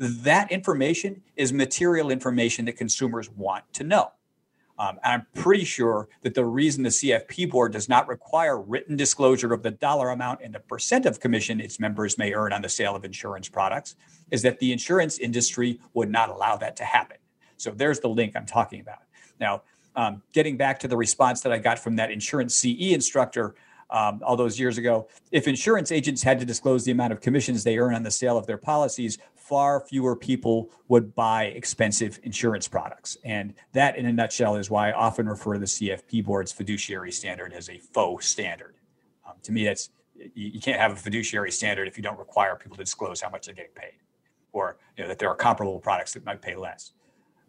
[0.00, 4.12] that information is material information that consumers want to know.
[4.78, 9.52] Um, I'm pretty sure that the reason the CFP board does not require written disclosure
[9.52, 12.68] of the dollar amount and the percent of commission its members may earn on the
[12.70, 13.94] sale of insurance products
[14.30, 17.18] is that the insurance industry would not allow that to happen.
[17.58, 19.00] So there's the link I'm talking about.
[19.38, 19.62] Now,
[19.96, 23.54] um, getting back to the response that I got from that insurance CE instructor
[23.90, 27.64] um, all those years ago, if insurance agents had to disclose the amount of commissions
[27.64, 29.18] they earn on the sale of their policies,
[29.50, 33.18] far fewer people would buy expensive insurance products.
[33.24, 37.10] And that, in a nutshell, is why I often refer to the CFP board's fiduciary
[37.10, 38.76] standard as a faux standard.
[39.26, 39.90] Um, to me, that's
[40.34, 43.46] you, can't have a fiduciary standard if you don't require people to disclose how much
[43.46, 43.98] they're getting paid,
[44.52, 46.92] or you know, that there are comparable products that might pay less.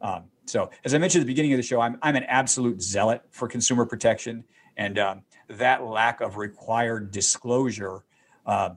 [0.01, 2.81] Um, so, as I mentioned at the beginning of the show, I'm I'm an absolute
[2.81, 4.43] zealot for consumer protection,
[4.75, 8.03] and um, that lack of required disclosure
[8.47, 8.71] uh,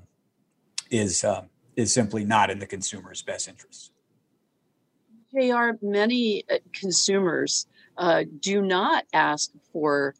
[0.90, 1.24] is.
[1.24, 1.44] Uh,
[1.76, 3.90] is simply not in the consumer's best interest.
[5.32, 7.66] JR, many uh, consumers
[7.98, 10.14] uh, do not ask for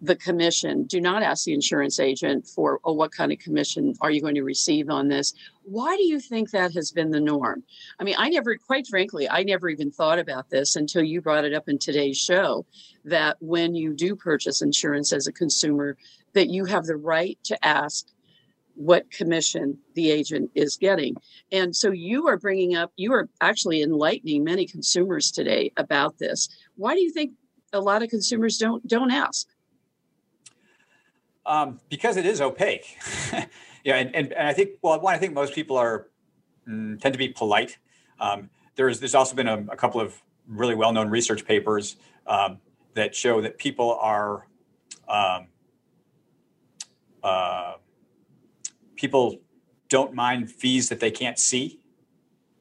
[0.00, 4.10] the commission, do not ask the insurance agent for, oh, what kind of commission are
[4.10, 5.34] you going to receive on this?
[5.64, 7.64] Why do you think that has been the norm?
[7.98, 11.44] I mean, I never, quite frankly, I never even thought about this until you brought
[11.44, 12.64] it up in today's show
[13.04, 15.96] that when you do purchase insurance as a consumer,
[16.34, 18.06] that you have the right to ask
[18.74, 21.14] what commission the agent is getting.
[21.52, 26.48] And so you are bringing up, you are actually enlightening many consumers today about this.
[26.76, 27.32] Why do you think
[27.72, 29.46] a lot of consumers don't don't ask?
[31.46, 32.96] Um, because it is opaque.
[33.84, 36.06] yeah, and, and, and, I think well, one, I think most people are
[36.68, 37.78] mm, tend to be polite.
[38.18, 42.58] Um, there's there's also been a, a couple of really well known research papers um,
[42.94, 44.46] that show that people are
[45.08, 45.46] um,
[47.22, 47.74] uh,
[48.96, 49.38] people
[49.88, 51.80] don't mind fees that they can't see.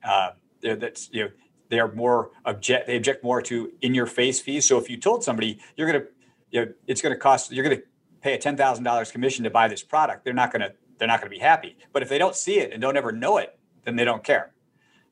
[0.03, 1.29] Uh, that's you know
[1.69, 4.67] they are more object they object more to in your face fees.
[4.67, 6.05] So if you told somebody you're gonna
[6.51, 7.81] you know, it's gonna cost you're gonna
[8.21, 11.19] pay a ten thousand dollars commission to buy this product, they're not gonna they're not
[11.19, 11.77] gonna be happy.
[11.91, 14.53] But if they don't see it and don't ever know it, then they don't care.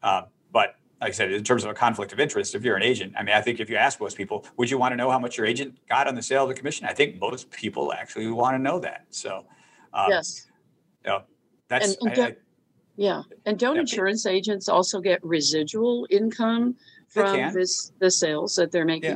[0.04, 2.84] Uh, but like I said, in terms of a conflict of interest, if you're an
[2.84, 5.10] agent, I mean, I think if you ask most people, would you want to know
[5.10, 6.86] how much your agent got on the sale of the commission?
[6.86, 9.06] I think most people actually want to know that.
[9.10, 9.46] So,
[9.94, 10.48] um, yes
[11.06, 11.24] no,
[11.68, 12.36] that's and, and I, I,
[12.96, 13.22] yeah.
[13.46, 13.82] And don't yeah.
[13.82, 16.76] insurance agents also get residual income
[17.08, 19.12] from this the sales that they're making?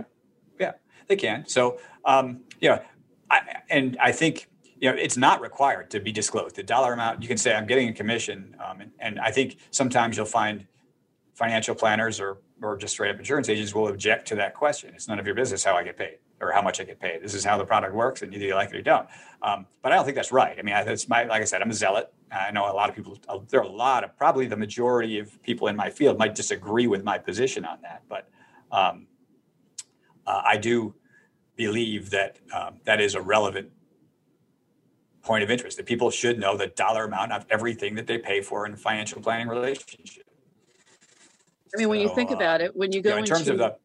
[0.58, 0.72] Yeah, yeah
[1.08, 1.48] they can.
[1.48, 2.82] So um, yeah,
[3.30, 4.48] I, and I think
[4.80, 6.56] you know it's not required to be disclosed.
[6.56, 9.58] The dollar amount you can say I'm getting a commission, um, and, and I think
[9.72, 10.66] sometimes you'll find
[11.36, 14.94] financial planners or or just straight up insurance agents will object to that question.
[14.96, 17.22] It's none of your business how I get paid or how much I get paid.
[17.22, 19.08] This is how the product works, and either you like it or you don't.
[19.42, 20.58] Um, but I don't think that's right.
[20.58, 22.12] I mean, that's my like I said, I'm a zealot.
[22.32, 23.18] I know a lot of people.
[23.50, 26.88] There are a lot of probably the majority of people in my field might disagree
[26.88, 28.28] with my position on that, but
[28.72, 29.08] um,
[30.28, 30.94] uh, I do
[31.56, 33.70] believe that um, that is a relevant
[35.24, 35.78] point of interest.
[35.78, 38.78] That people should know the dollar amount of everything that they pay for in a
[38.78, 40.24] financial planning relationship.
[41.74, 43.26] I mean, when so, you think uh, about it, when you go you know, in
[43.26, 43.78] terms of the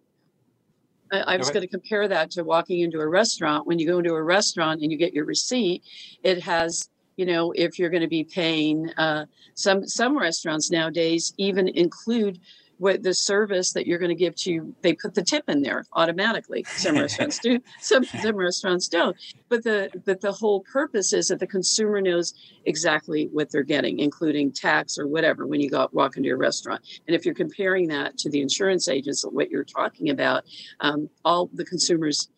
[1.13, 3.67] I, I was going to compare that to walking into a restaurant.
[3.67, 5.83] When you go into a restaurant and you get your receipt,
[6.23, 11.35] it has you know if you're going to be paying uh, some some restaurants nowadays
[11.37, 12.39] even include
[12.81, 15.61] what the service that you're going to give to you, they put the tip in
[15.61, 19.15] there automatically some restaurants do some, some restaurants don't
[19.51, 22.33] but the but the whole purpose is that the consumer knows
[22.65, 26.81] exactly what they're getting including tax or whatever when you go walk into your restaurant
[27.07, 30.43] and if you're comparing that to the insurance agents what you're talking about
[30.81, 32.31] um, all the consumers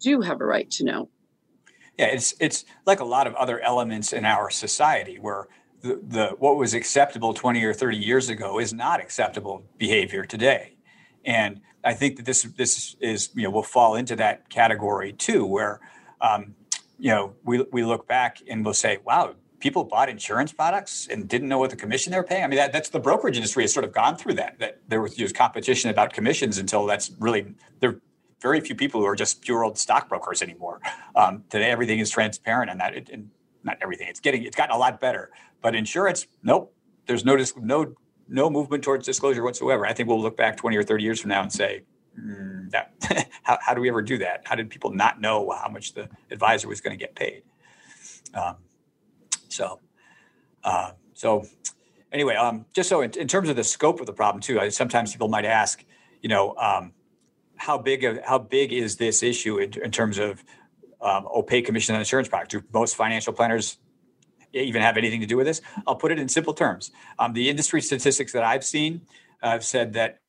[0.00, 1.10] do have a right to know
[1.98, 5.46] yeah it's it's like a lot of other elements in our society where
[5.84, 10.74] the, what was acceptable 20 or 30 years ago is not acceptable behavior today
[11.26, 15.44] and i think that this this is you know will fall into that category too
[15.44, 15.80] where
[16.22, 16.54] um,
[16.98, 21.28] you know we, we look back and we'll say wow people bought insurance products and
[21.28, 23.62] didn't know what the commission they were paying i mean that, that's the brokerage industry
[23.62, 26.86] has sort of gone through that that there was, there was competition about commissions until
[26.86, 28.00] that's really there are
[28.40, 30.80] very few people who are just pure old stockbrokers anymore
[31.14, 33.28] um, today everything is transparent and that it, and
[33.66, 34.06] not everything.
[34.08, 35.30] It's getting it's gotten a lot better,
[35.64, 36.74] but insurance, nope.
[37.06, 37.94] There's no no
[38.28, 39.86] no movement towards disclosure whatsoever.
[39.86, 41.84] I think we'll look back 20 or 30 years from now and say,
[42.18, 42.92] mm, that,
[43.44, 44.42] how, how do we ever do that?
[44.44, 47.42] How did people not know how much the advisor was going to get paid?
[48.34, 48.56] Um,
[49.48, 49.80] so,
[50.64, 51.44] uh, so
[52.12, 54.70] anyway, um, just so in, in, terms of the scope of the problem too, I,
[54.70, 55.84] sometimes people might ask,
[56.22, 56.92] you know, um,
[57.56, 60.42] how big of, how big is this issue in, in terms of
[61.02, 62.52] um, opaque commission on insurance products?
[62.54, 63.76] Do most financial planners
[64.62, 65.60] even have anything to do with this.
[65.86, 66.90] I'll put it in simple terms.
[67.18, 69.02] Um, the industry statistics that I've seen
[69.42, 70.20] uh, have uh, said that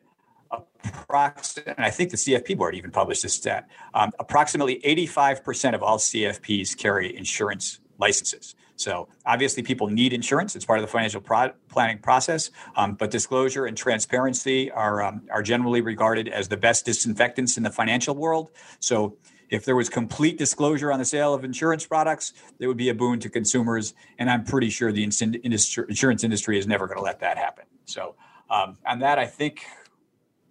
[0.84, 5.84] approximately, and I think the CFP board even published this stat, um, approximately 85% of
[5.84, 8.56] all CFPs carry insurance licenses.
[8.78, 10.54] So obviously, people need insurance.
[10.54, 12.52] It's part of the financial pro- planning process.
[12.76, 17.64] Um, but disclosure and transparency are um, are generally regarded as the best disinfectants in
[17.64, 18.52] the financial world.
[18.82, 19.16] So
[19.50, 22.96] if there was complete disclosure on the sale of insurance products, it would be a
[22.96, 23.93] boon to consumers.
[24.18, 27.66] And I'm pretty sure the insurance industry is never going to let that happen.
[27.86, 28.16] So,
[28.50, 29.64] um, on that, I think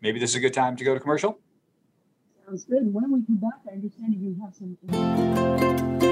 [0.01, 1.38] maybe this is a good time to go to commercial.
[2.47, 2.92] Sounds good.
[2.92, 6.03] When we come back, I understand you have some.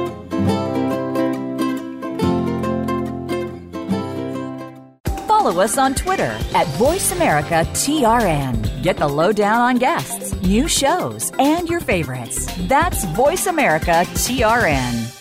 [5.43, 8.81] follow us on Twitter at VoiceAmericaTRN.
[8.85, 12.47] Get the lowdown on guests, new shows, and your favorites.
[12.69, 15.19] That's VoiceAmericaTRN.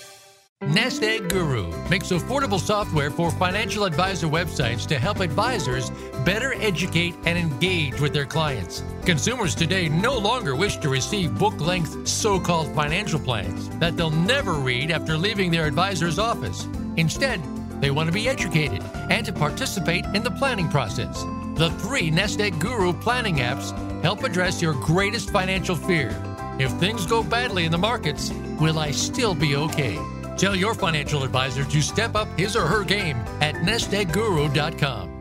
[0.75, 5.89] Nest Egg Guru makes affordable software for financial advisor websites to help advisors
[6.23, 8.83] better educate and engage with their clients.
[9.05, 14.11] Consumers today no longer wish to receive book length so called financial plans that they'll
[14.11, 16.67] never read after leaving their advisor's office.
[16.97, 17.41] Instead,
[17.81, 21.23] they want to be educated and to participate in the planning process.
[21.57, 23.73] The three Nest Egg Guru planning apps
[24.03, 26.15] help address your greatest financial fear.
[26.59, 28.29] If things go badly in the markets,
[28.59, 29.99] will I still be okay?
[30.37, 35.20] Tell your financial advisor to step up his or her game at nestegguru.com.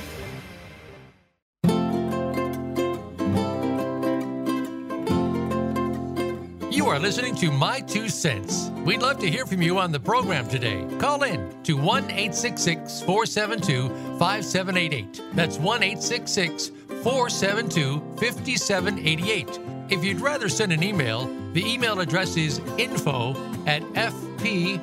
[7.17, 8.69] listening to My Two Cents.
[8.85, 10.81] We'd love to hear from you on the program today.
[10.97, 15.21] Call in to 1 866 472 5788.
[15.33, 16.69] That's 1 866
[17.03, 19.59] 472 5788.
[19.89, 23.31] If you'd rather send an email, the email address is info
[23.65, 24.75] at fphawaii.com.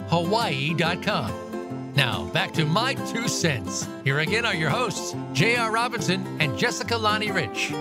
[1.97, 3.89] Now, back to my two cents.
[4.05, 5.72] Here again are your hosts, J.R.
[5.72, 7.72] Robinson and Jessica Lonnie Rich.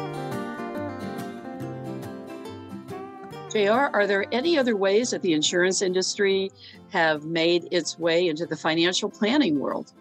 [3.65, 6.51] JR, are there any other ways that the insurance industry
[6.91, 9.93] have made its way into the financial planning world?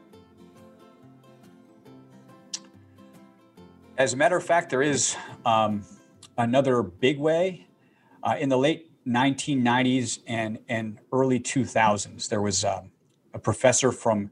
[3.96, 5.82] As a matter of fact, there is um,
[6.36, 7.66] another big way.
[8.22, 12.90] Uh, in the late 1990s and, and early 2000s, there was um,
[13.32, 14.30] a professor from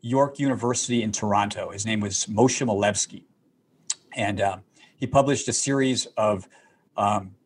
[0.00, 1.70] York University in Toronto.
[1.70, 3.22] His name was Moshe Milevsky.
[4.16, 4.62] And um,
[4.96, 6.48] he published a series of
[6.96, 7.36] um,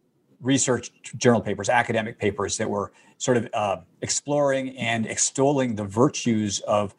[0.43, 6.61] research journal papers, academic papers that were sort of uh, exploring and extolling the virtues
[6.67, 6.95] of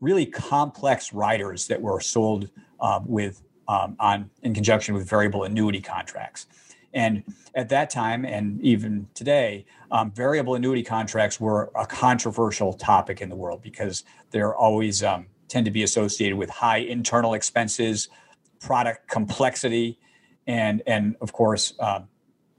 [0.00, 2.50] really complex riders that were sold
[2.80, 6.46] um, with um, on in conjunction with variable annuity contracts.
[6.92, 7.24] And
[7.54, 13.28] at that time, and even today, um, variable annuity contracts were a controversial topic in
[13.28, 18.08] the world because they're always um, tend to be associated with high internal expenses,
[18.60, 19.98] product complexity,
[20.46, 22.00] and and of course uh,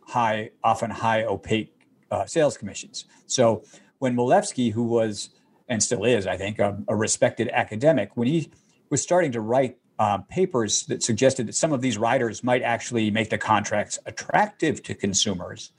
[0.08, 1.74] high, often high opaque
[2.12, 3.06] uh, sales commissions.
[3.26, 3.64] So
[4.00, 5.30] when Milevsky, who was
[5.70, 8.50] and still is, I think, a, um, a respected academic, when he
[8.90, 13.12] was starting to write um, papers that suggested that some of these riders might actually
[13.12, 15.72] make the contracts attractive to consumers,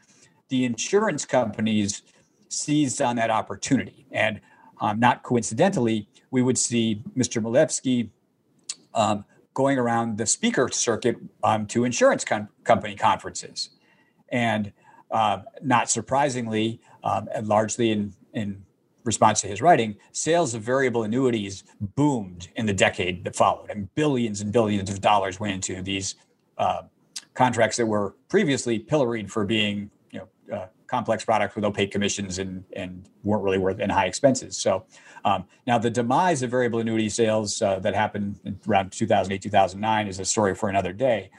[0.49, 2.03] the insurance companies
[2.51, 4.07] seized on that opportunity.
[4.13, 4.41] And
[4.81, 7.43] um, not coincidentally, we would see Mr.
[7.43, 8.11] Milevsky
[8.95, 9.25] um,
[9.55, 13.71] going around the speaker circuit um, to insurance com- company conferences
[14.31, 14.73] and
[15.11, 18.63] uh, not surprisingly, um, and largely in, in
[19.05, 23.93] response to his writing, sales of variable annuities boomed in the decade that followed, and
[23.95, 26.15] billions and billions of dollars went into these
[26.59, 26.83] uh,
[27.35, 30.21] contracts that were previously pilloried for being, you
[30.51, 34.59] know, uh, complex products with opaque commissions and and weren't really worth and high expenses.
[34.59, 34.85] So
[35.25, 40.19] um, now the demise of variable annuity sales uh, that happened around 2008 2009 is
[40.19, 41.31] a story for another day.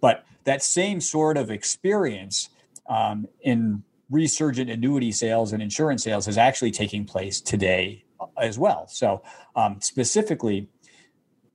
[0.00, 2.50] But that same sort of experience
[2.88, 8.58] um, in resurgent annuity sales and insurance sales is actually taking place today uh, as
[8.58, 8.86] well.
[8.88, 9.22] So,
[9.56, 10.68] um, specifically,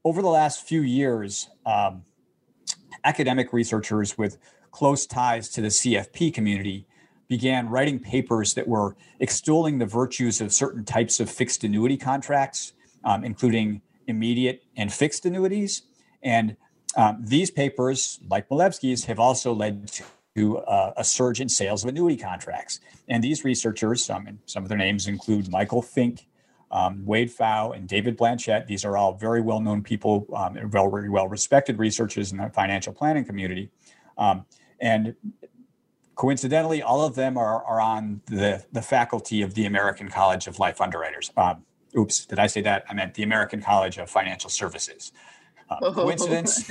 [0.03, 2.03] over the last few years, um,
[3.03, 4.37] academic researchers with
[4.71, 6.87] close ties to the CFP community
[7.27, 12.73] began writing papers that were extolling the virtues of certain types of fixed annuity contracts,
[13.05, 15.83] um, including immediate and fixed annuities.
[16.21, 16.57] And
[16.95, 19.91] um, these papers, like Milevsky's, have also led
[20.35, 22.79] to uh, a surge in sales of annuity contracts.
[23.07, 26.25] And these researchers, some, some of their names include Michael Finke,
[26.71, 28.67] um, Wade Pfau, and David Blanchett.
[28.67, 32.93] These are all very well known people, um, very well respected researchers in the financial
[32.93, 33.69] planning community.
[34.17, 34.45] Um,
[34.79, 35.15] and
[36.15, 40.59] coincidentally, all of them are, are on the, the faculty of the American College of
[40.59, 41.31] Life Underwriters.
[41.35, 41.63] Um,
[41.97, 42.83] oops, did I say that?
[42.89, 45.11] I meant the American College of Financial Services.
[45.71, 46.69] Um, coincidence?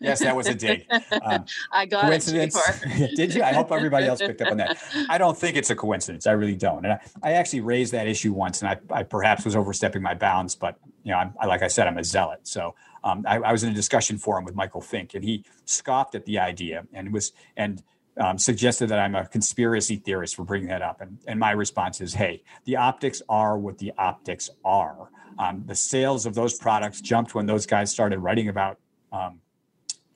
[0.00, 0.86] yes, that was a dig.
[1.22, 2.56] Um, I got coincidence.
[3.16, 3.42] did you?
[3.42, 4.78] I hope everybody else picked up on that.
[5.08, 6.26] I don't think it's a coincidence.
[6.26, 6.84] I really don't.
[6.84, 10.14] And I, I actually raised that issue once, and I, I, perhaps was overstepping my
[10.14, 10.54] bounds.
[10.54, 12.74] But you know, I'm, I, like I said, I'm a zealot, so
[13.04, 16.24] um, I, I, was in a discussion forum with Michael Finke, and he scoffed at
[16.26, 17.82] the idea and was and
[18.18, 21.00] um, suggested that I'm a conspiracy theorist for bringing that up.
[21.00, 25.08] And, and my response is, hey, the optics are what the optics are
[25.40, 28.78] um, the sales of those products jumped when those guys started writing about
[29.10, 29.40] um,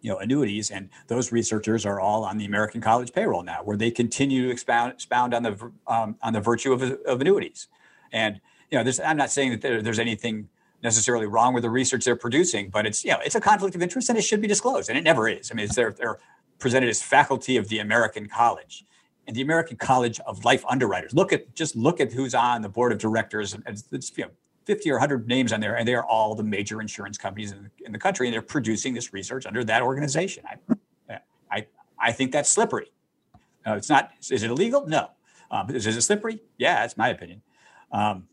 [0.03, 3.77] you know annuities and those researchers are all on the american college payroll now where
[3.79, 7.68] they continue to expound, expound on the um, on the virtue of, of annuities
[8.12, 8.39] and
[8.70, 10.49] you know i'm not saying that there, there's anything
[10.83, 13.81] necessarily wrong with the research they're producing but it's you know it's a conflict of
[13.81, 16.18] interest and it should be disclosed and it never is i mean they're, they're
[16.59, 18.85] presented as faculty of the american college
[19.27, 22.68] and the american college of life underwriters look at just look at who's on the
[22.68, 24.31] board of directors and it's, it's you know,
[24.64, 27.70] 50 or 100 names on there, and they are all the major insurance companies in,
[27.84, 30.44] in the country, and they're producing this research under that organization.
[31.10, 31.18] I,
[31.50, 31.66] I,
[31.98, 32.90] I think that's slippery.
[33.66, 34.10] Uh, it's not.
[34.30, 34.86] Is it illegal?
[34.86, 35.10] No.
[35.50, 36.42] Um, uh, is, is it slippery?
[36.58, 37.42] Yeah, that's my opinion.
[37.92, 38.28] Um,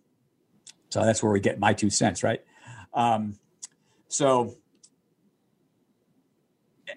[0.90, 2.42] so that's where we get my two cents, right?
[2.94, 3.36] Um,
[4.08, 4.56] so,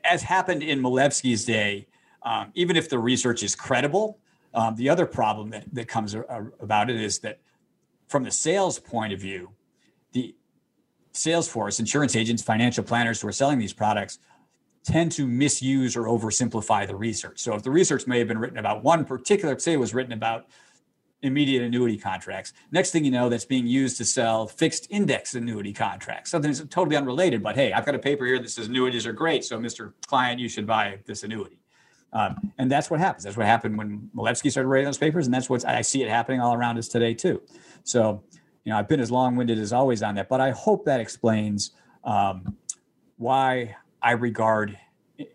[0.04, 1.86] as happened in Milevsky's day,
[2.24, 4.18] um, even if the research is credible,
[4.52, 7.38] um, the other problem that, that comes a, a, about it is that
[8.08, 9.50] from the sales point of view,
[10.12, 10.34] the
[11.12, 14.18] sales force, insurance agents, financial planners who are selling these products
[14.84, 17.40] tend to misuse or oversimplify the research.
[17.40, 20.12] So if the research may have been written about one particular, say it was written
[20.12, 20.46] about
[21.22, 22.52] immediate annuity contracts.
[22.70, 26.30] Next thing you know, that's being used to sell fixed index annuity contracts.
[26.32, 29.12] Something that's totally unrelated, but hey, I've got a paper here that says annuities are
[29.14, 29.42] great.
[29.42, 29.94] So, Mr.
[30.06, 31.60] Client, you should buy this annuity.
[32.12, 33.24] Um, and that's what happens.
[33.24, 35.26] That's what happened when Milevsky started writing those papers.
[35.26, 37.40] And that's what I see it happening all around us today, too.
[37.84, 38.24] So,
[38.64, 41.00] you know, I've been as long winded as always on that, but I hope that
[41.00, 41.70] explains
[42.02, 42.56] um,
[43.18, 44.78] why I regard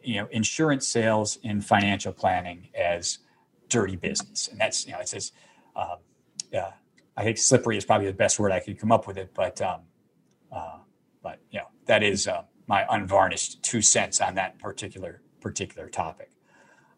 [0.03, 3.19] you know insurance sales and financial planning as
[3.69, 5.31] dirty business, and that's you know it's as
[5.75, 5.97] um,
[7.15, 9.61] I think slippery is probably the best word I could come up with it, but
[9.61, 9.81] um,
[10.51, 10.79] uh,
[11.23, 16.31] but you know that is uh, my unvarnished two cents on that particular particular topic.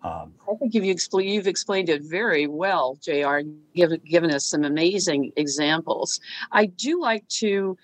[0.03, 3.39] Um, I think you've, expl- you've explained it very well, JR,
[3.75, 6.19] given, given us some amazing examples.
[6.51, 7.77] I do like to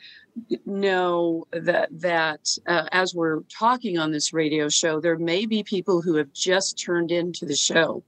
[0.66, 6.02] know that that uh, as we're talking on this radio show, there may be people
[6.02, 8.04] who have just turned into the show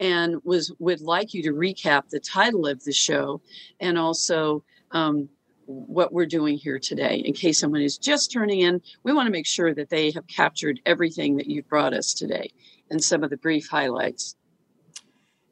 [0.00, 3.40] and was would like you to recap the title of the show
[3.80, 5.28] and also um,
[5.66, 9.30] what we're doing here today in case someone is just turning in we want to
[9.30, 12.50] make sure that they have captured everything that you've brought us today
[12.90, 14.36] and some of the brief highlights.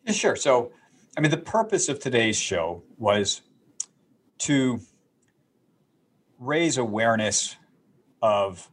[0.08, 0.36] Sure.
[0.36, 0.72] So,
[1.16, 3.42] I mean, the purpose of today's show was
[4.38, 4.80] to
[6.38, 7.56] raise awareness
[8.20, 8.70] of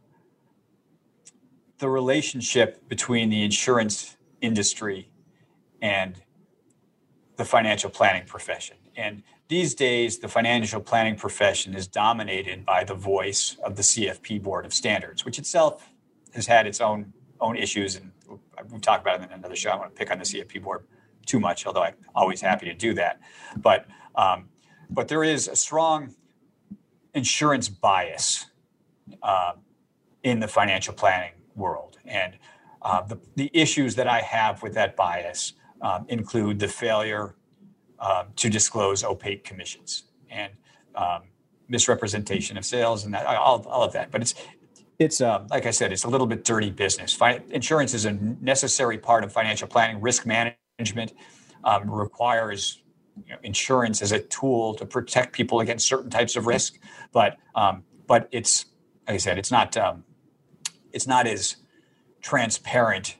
[1.78, 5.08] the relationship between the insurance industry
[5.80, 6.22] and
[7.36, 8.76] the financial planning profession.
[8.94, 14.42] And these days, the financial planning profession is dominated by the voice of the CFP
[14.42, 15.88] Board of Standards, which itself
[16.34, 18.12] has had its own own issues and
[18.70, 19.70] we talk about it in another show.
[19.70, 20.84] I want to pick on the CFP board
[21.26, 23.20] too much, although I'm always happy to do that.
[23.56, 24.48] But um,
[24.90, 26.14] but there is a strong
[27.14, 28.46] insurance bias
[29.22, 29.52] uh,
[30.22, 32.34] in the financial planning world, and
[32.82, 37.36] uh, the the issues that I have with that bias um, include the failure
[37.98, 40.52] uh, to disclose opaque commissions and
[40.94, 41.22] um,
[41.68, 44.10] misrepresentation of sales and that, all, all of that.
[44.10, 44.34] But it's
[44.98, 47.12] it's uh, like I said, it's a little bit dirty business.
[47.12, 50.00] Fin- insurance is a necessary part of financial planning.
[50.00, 51.12] Risk management
[51.64, 52.82] um, requires
[53.26, 56.78] you know, insurance as a tool to protect people against certain types of risk,
[57.12, 58.66] but um, but it's
[59.06, 60.04] like I said, it's not um,
[60.92, 61.56] it's not as
[62.20, 63.16] transparent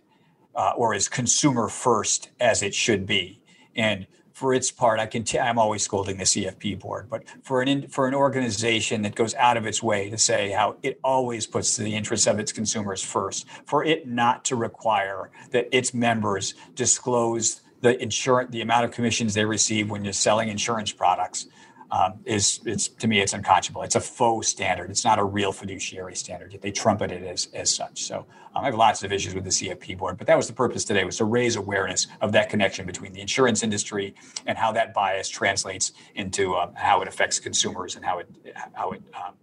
[0.55, 3.41] uh, or as consumer first as it should be.
[3.75, 5.25] And for its part, I can.
[5.25, 9.15] T- I'm always scolding the CFP board, but for an in- for an organization that
[9.15, 12.53] goes out of its way to say how it always puts the interests of its
[12.53, 18.85] consumers first, for it not to require that its members disclose the insurance, the amount
[18.85, 21.47] of commissions they receive when you're selling insurance products,
[21.93, 23.83] um, is it's to me it's unconscionable.
[23.83, 24.91] It's a faux standard.
[24.91, 26.53] It's not a real fiduciary standard.
[26.53, 28.05] Yet they trumpet it as as such.
[28.05, 28.21] So
[28.57, 30.85] um, I have lots of issues with the CFP board, but that was the purpose
[30.87, 34.15] today was to raise awareness of that connection between the insurance industry
[34.47, 38.27] and how that bias translates into um, how it affects consumers and how it
[38.73, 39.37] how it um,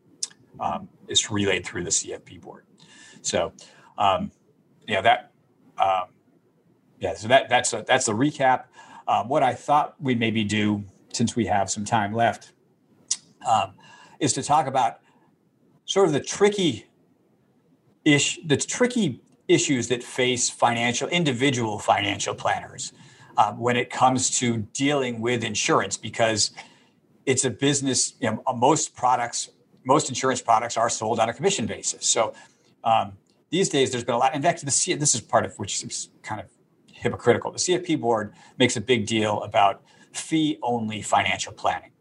[0.60, 2.66] um, is relayed through the CFP board.
[3.22, 3.54] So
[4.00, 4.32] um,
[4.88, 5.28] you know that
[7.00, 7.14] yeah.
[7.14, 8.66] So that that's a, that's the recap.
[9.28, 10.84] what I thought we'd maybe do
[11.20, 12.54] since we have some time left,
[13.46, 13.74] um,
[14.22, 15.02] is to talk about
[15.84, 16.86] sort of the tricky
[18.06, 22.94] ish, the tricky issues that face financial individual financial planners
[23.36, 26.52] uh, when it comes to dealing with insurance because
[27.26, 28.14] it's a business.
[28.22, 29.50] You know, uh, most products,
[29.84, 32.06] most insurance products are sold on a commission basis.
[32.06, 32.34] So
[32.86, 33.12] um,
[33.50, 34.34] these days, there's been a lot.
[34.36, 36.48] In fact, the C, this is part of which is kind of
[36.94, 37.52] hypocritical.
[37.52, 39.82] The CFP board makes a big deal about
[40.14, 41.92] fee only financial planning.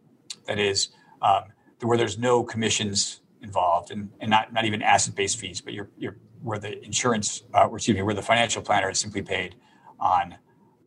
[0.46, 0.88] That is,
[1.22, 1.44] um,
[1.82, 5.90] where there's no commissions involved and, and not, not even asset based fees, but you're,
[5.96, 9.56] you're, where the insurance, uh, excuse me, where the financial planner is simply paid
[9.98, 10.36] on,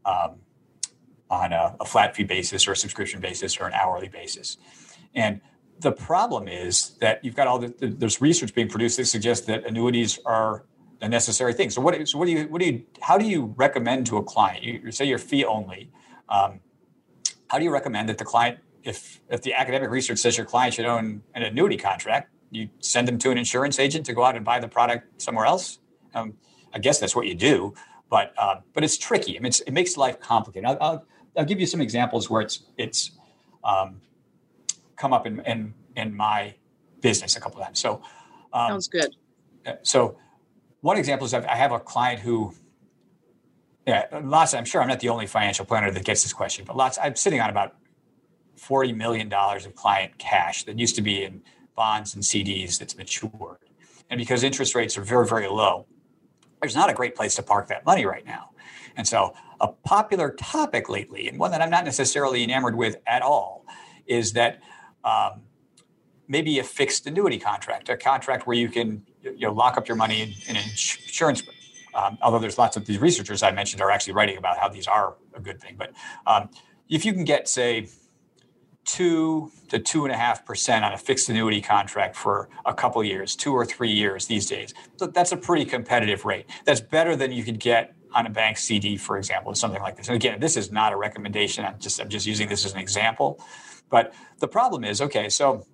[0.05, 0.36] um,
[1.30, 4.57] on a, a flat fee basis or a subscription basis or an hourly basis.
[5.13, 5.39] And
[5.80, 9.45] the problem is that you've got all the, the, there's research being produced that suggests
[9.47, 10.63] that annuities are
[11.01, 11.69] a necessary thing.
[11.69, 14.24] So what so what do you what do you how do you recommend to a
[14.24, 14.63] client?
[14.63, 15.91] You, say you're fee only.
[16.30, 16.59] Um,
[17.52, 20.74] how do you recommend that the client, if if the academic research says your client
[20.74, 24.38] should own an annuity contract, you send them to an insurance agent to go out
[24.38, 25.80] and buy the product somewhere else?
[26.16, 26.36] Um,
[26.74, 27.74] I guess that's what you do,
[28.10, 29.38] but uh, but it's tricky.
[29.38, 30.66] I mean, it makes life complicated.
[30.66, 33.12] I'll, I'll, I'll, give you some examples where it's it's
[33.66, 33.99] um,
[34.95, 36.56] come up in, in in my
[37.02, 37.80] business a couple times.
[37.82, 38.02] So
[38.54, 39.14] um, sounds good.
[39.68, 40.18] Uh, so
[40.80, 42.54] one example is I've, I have a client who
[43.88, 44.53] yeah, lots.
[44.53, 46.97] I'm sure I'm not the only financial planner that gets this question, but lots.
[47.01, 47.75] I'm sitting on about
[48.55, 51.41] forty million dollars of client cash that used to be in
[51.75, 53.57] bonds and CDs that's matured,
[54.09, 55.88] and because interest rates are very very low,
[56.61, 58.49] there's not a great place to park that money right now.
[58.95, 63.23] And so, a popular topic lately, and one that I'm not necessarily enamored with at
[63.23, 63.65] all,
[64.05, 64.59] is that
[65.03, 65.41] um,
[66.27, 69.97] maybe a fixed annuity contract, a contract where you can you know lock up your
[69.97, 71.41] money in, in an insurance
[71.94, 74.88] um, although there's lots of these researchers I mentioned are actually writing about how these
[74.88, 75.76] are a good thing.
[75.78, 75.92] But
[76.26, 76.50] um,
[76.89, 77.89] if you can get, say,
[78.86, 83.04] two to two and a half percent on a fixed annuity contract for a couple
[83.04, 86.48] years, two or three years these days, so that's a pretty competitive rate.
[86.66, 89.96] That's better than you could get on a bank CD, for example, or something like
[89.98, 90.08] this.
[90.08, 91.64] And again, this is not a recommendation.
[91.64, 93.42] I'm just I'm just using this as an example.
[93.89, 95.66] But the problem is, okay, so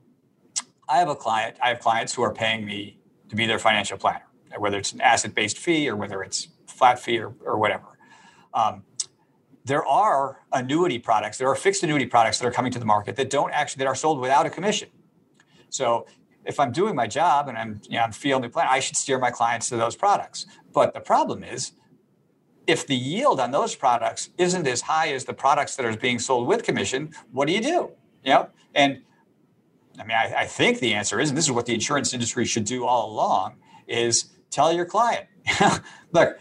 [0.90, 1.58] I have a client.
[1.64, 2.98] I have clients who are paying me
[3.30, 4.27] to be their financial planner
[4.58, 7.86] whether it's an asset based fee or whether it's flat fee or, or whatever.
[8.54, 8.84] Um,
[9.66, 13.16] there are annuity products, there are fixed annuity products that are coming to the market
[13.18, 14.90] that don't actually that are sold without a commission.
[15.70, 16.08] So
[16.46, 19.20] if I'm doing my job and I'm you know, I'm fielding plan, I should steer
[19.20, 20.46] my clients to those products.
[20.74, 21.74] But the problem is,
[22.66, 26.20] if the yield on those products isn't as high as the products that are being
[26.20, 27.92] sold with commission, what do you do?
[28.24, 29.02] You know, and
[30.00, 32.46] I mean, I, I think the answer is, and this is what the insurance industry
[32.46, 33.56] should do all along,
[33.88, 35.28] is tell your client,
[36.12, 36.40] look,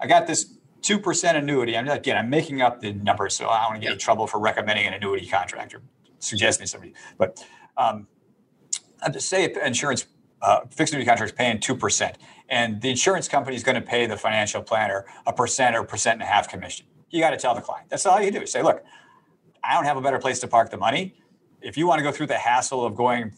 [0.00, 1.76] I got this 2% annuity.
[1.76, 4.26] I'm again, I'm making up the number, so I don't want to get in trouble
[4.26, 5.82] for recommending an annuity contract or
[6.18, 6.94] suggesting somebody.
[7.16, 7.44] But
[7.76, 8.06] um,
[9.02, 10.06] I'm just say insurance
[10.40, 12.14] uh, fixed annuity contracts paying 2%,
[12.48, 16.14] and the insurance company is going to pay the financial planner a percent or percent
[16.14, 16.86] and a half commission.
[17.10, 17.88] You got to tell the client.
[17.88, 18.46] That's all you do.
[18.46, 18.84] Say, look,
[19.64, 21.16] I don't have a better place to park the money.
[21.60, 23.32] If you want to go through the hassle of going,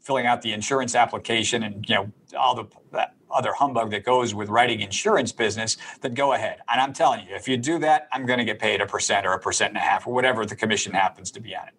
[0.00, 4.34] filling out the insurance application and you know all the that, other humbug that goes
[4.34, 6.58] with writing insurance business, then go ahead.
[6.68, 9.26] And I'm telling you, if you do that, I'm going to get paid a percent
[9.26, 11.74] or a percent and a half or whatever the commission happens to be on it.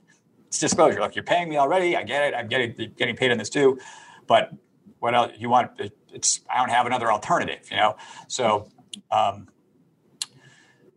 [0.47, 0.99] It's disclosure.
[0.99, 1.95] Look, you're paying me already.
[1.95, 2.33] I get it.
[2.35, 3.79] I'm getting getting paid on this too.
[4.27, 4.53] But
[4.99, 5.71] what else you want?
[6.13, 7.65] It's I don't have another alternative.
[7.71, 7.95] You know.
[8.27, 8.67] So,
[9.11, 9.47] um,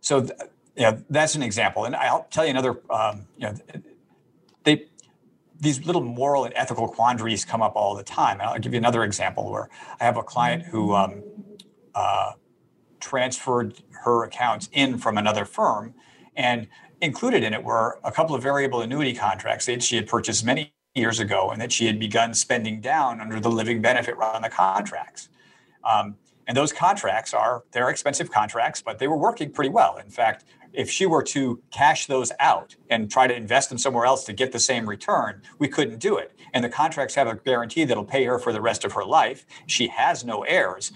[0.00, 0.32] so th-
[0.74, 1.84] yeah, that's an example.
[1.84, 2.80] And I'll tell you another.
[2.90, 3.52] Um, you know.
[3.52, 3.82] Th-
[5.60, 8.40] these little moral and ethical quandaries come up all the time.
[8.40, 9.68] I'll give you another example where
[10.00, 11.12] I have a client who mm-hmm.
[11.18, 11.22] um,
[11.94, 12.32] uh,
[13.00, 15.94] transferred her accounts in from another firm,
[16.36, 16.66] and
[17.00, 20.72] included in it were a couple of variable annuity contracts that she had purchased many
[20.94, 24.48] years ago and that she had begun spending down under the living benefit on the
[24.48, 25.28] contracts.
[25.84, 29.96] Um, and those contracts are they're expensive contracts, but they were working pretty well.
[29.96, 30.44] In fact,
[30.74, 34.32] if she were to cash those out and try to invest them somewhere else to
[34.32, 36.32] get the same return, we couldn't do it.
[36.52, 39.46] And the contracts have a guarantee that'll pay her for the rest of her life.
[39.66, 40.92] She has no heirs.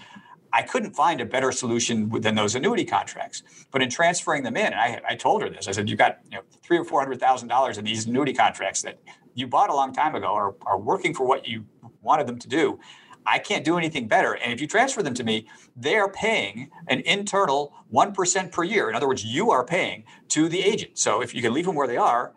[0.51, 3.43] I couldn't find a better solution than those annuity contracts.
[3.71, 5.67] But in transferring them in, I, I told her this.
[5.67, 8.07] I said, "You have got you know, three or four hundred thousand dollars in these
[8.07, 8.97] annuity contracts that
[9.35, 11.65] you bought a long time ago, or are working for what you
[12.01, 12.79] wanted them to do.
[13.25, 14.33] I can't do anything better.
[14.33, 18.89] And if you transfer them to me, they're paying an internal 1% per year.
[18.89, 20.97] In other words, you are paying to the agent.
[20.97, 22.33] So if you can leave them where they are,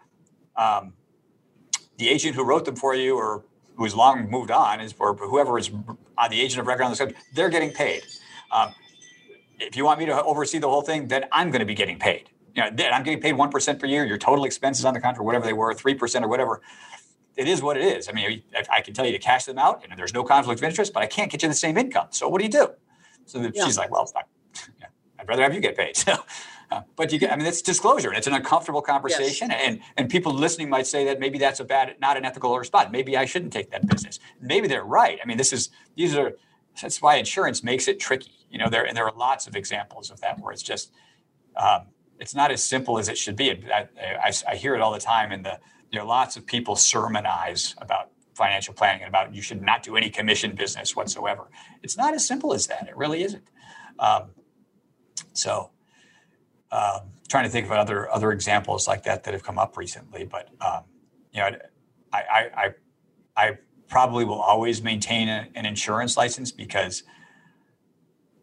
[0.56, 0.92] um,
[1.98, 3.44] the agent who wrote them for you or
[3.76, 5.70] who's long moved on is or whoever is
[6.18, 8.02] uh, the agent of record on this country, they're getting paid.
[8.50, 8.74] Um,
[9.58, 11.98] if you want me to oversee the whole thing, then I'm going to be getting
[11.98, 12.28] paid.
[12.54, 14.04] You know, I'm getting paid 1% per year.
[14.04, 16.60] Your total expenses on the contract, whatever they were, 3% or whatever
[17.36, 18.08] it is what it is.
[18.08, 20.64] I mean, I, can tell you to cash them out and there's no conflict of
[20.64, 22.08] interest, but I can't get you the same income.
[22.10, 22.68] So what do you do?
[23.26, 23.64] So the, yeah.
[23.64, 25.96] she's like, well, I, would rather have you get paid.
[25.96, 26.14] So,
[26.72, 29.50] uh, but you get, I mean, it's disclosure and it's an uncomfortable conversation.
[29.50, 29.60] Yes.
[29.64, 32.88] And, and people listening might say that maybe that's a bad, not an ethical response.
[32.90, 34.18] Maybe I shouldn't take that business.
[34.40, 35.18] Maybe they're right.
[35.22, 36.32] I mean, this is, these are,
[36.80, 38.32] that's why insurance makes it tricky.
[38.50, 40.92] You know, there, and there are lots of examples of that where it's just,
[41.56, 41.82] um,
[42.18, 43.50] it's not as simple as it should be.
[43.50, 45.58] I, I, I hear it all the time in the,
[45.92, 49.96] you know, lots of people sermonize about financial planning and about you should not do
[49.96, 51.48] any commission business whatsoever.
[51.82, 52.88] It's not as simple as that.
[52.88, 53.44] It really isn't.
[53.98, 54.30] Um,
[55.34, 55.70] so,
[56.72, 60.24] um, trying to think of other other examples like that that have come up recently,
[60.24, 60.84] but um,
[61.30, 61.50] you know,
[62.12, 62.74] I I, I,
[63.48, 67.02] I probably will always maintain a, an insurance license because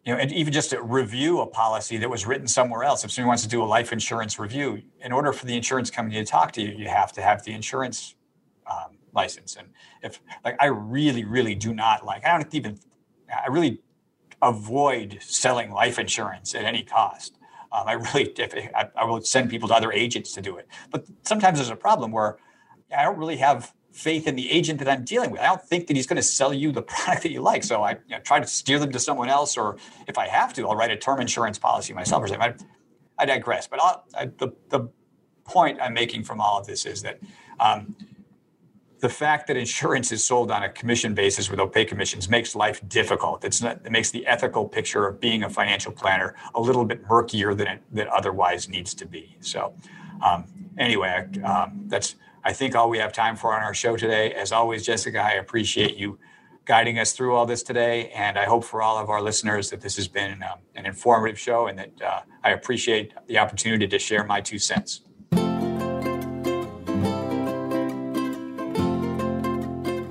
[0.06, 3.04] you know, and even just to review a policy that was written somewhere else.
[3.04, 6.16] If somebody wants to do a life insurance review, in order for the insurance company
[6.16, 8.16] to talk to you, you have to have the insurance
[8.70, 9.56] um, license.
[9.58, 9.68] And
[10.02, 12.80] if like I really, really do not like, I don't even,
[13.30, 13.82] I really
[14.42, 17.38] avoid selling life insurance at any cost.
[17.72, 20.68] Um, I really, if, I, I will send people to other agents to do it.
[20.92, 22.38] But sometimes there's a problem where
[22.96, 25.42] I don't really have faith in the agent that I'm dealing with.
[25.42, 27.64] I don't think that he's going to sell you the product that you like.
[27.64, 29.76] So I you know, try to steer them to someone else, or
[30.08, 32.42] if I have to, I'll write a term insurance policy myself or something.
[33.20, 33.68] I, I digress.
[33.68, 33.82] But
[34.16, 34.90] I, the, the
[35.44, 37.20] point I'm making from all of this is that
[37.60, 37.94] um,
[39.00, 42.82] the fact that insurance is sold on a commission basis with opaque commissions makes life
[42.88, 43.44] difficult.
[43.62, 47.54] Not, it makes the ethical picture of being a financial planner a little bit murkier
[47.54, 49.36] than it than otherwise needs to be.
[49.42, 49.74] So,
[50.26, 50.46] um,
[50.78, 54.34] anyway, um, that's I think all we have time for on our show today.
[54.34, 56.18] As always, Jessica, I appreciate you
[56.66, 58.10] guiding us through all this today.
[58.12, 61.40] And I hope for all of our listeners that this has been um, an informative
[61.40, 65.02] show and that uh, I appreciate the opportunity to share my two cents.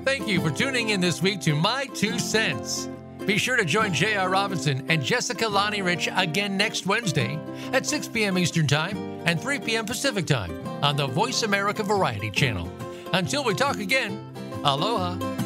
[0.03, 2.87] Thank you for tuning in this week to My Two Cents.
[3.25, 4.29] Be sure to join J.R.
[4.29, 7.39] Robinson and Jessica Lonnie Rich again next Wednesday
[7.73, 8.37] at 6 p.m.
[8.37, 9.85] Eastern Time and 3 p.m.
[9.85, 12.71] Pacific Time on the Voice America Variety Channel.
[13.13, 14.23] Until we talk again,
[14.63, 15.38] aloha.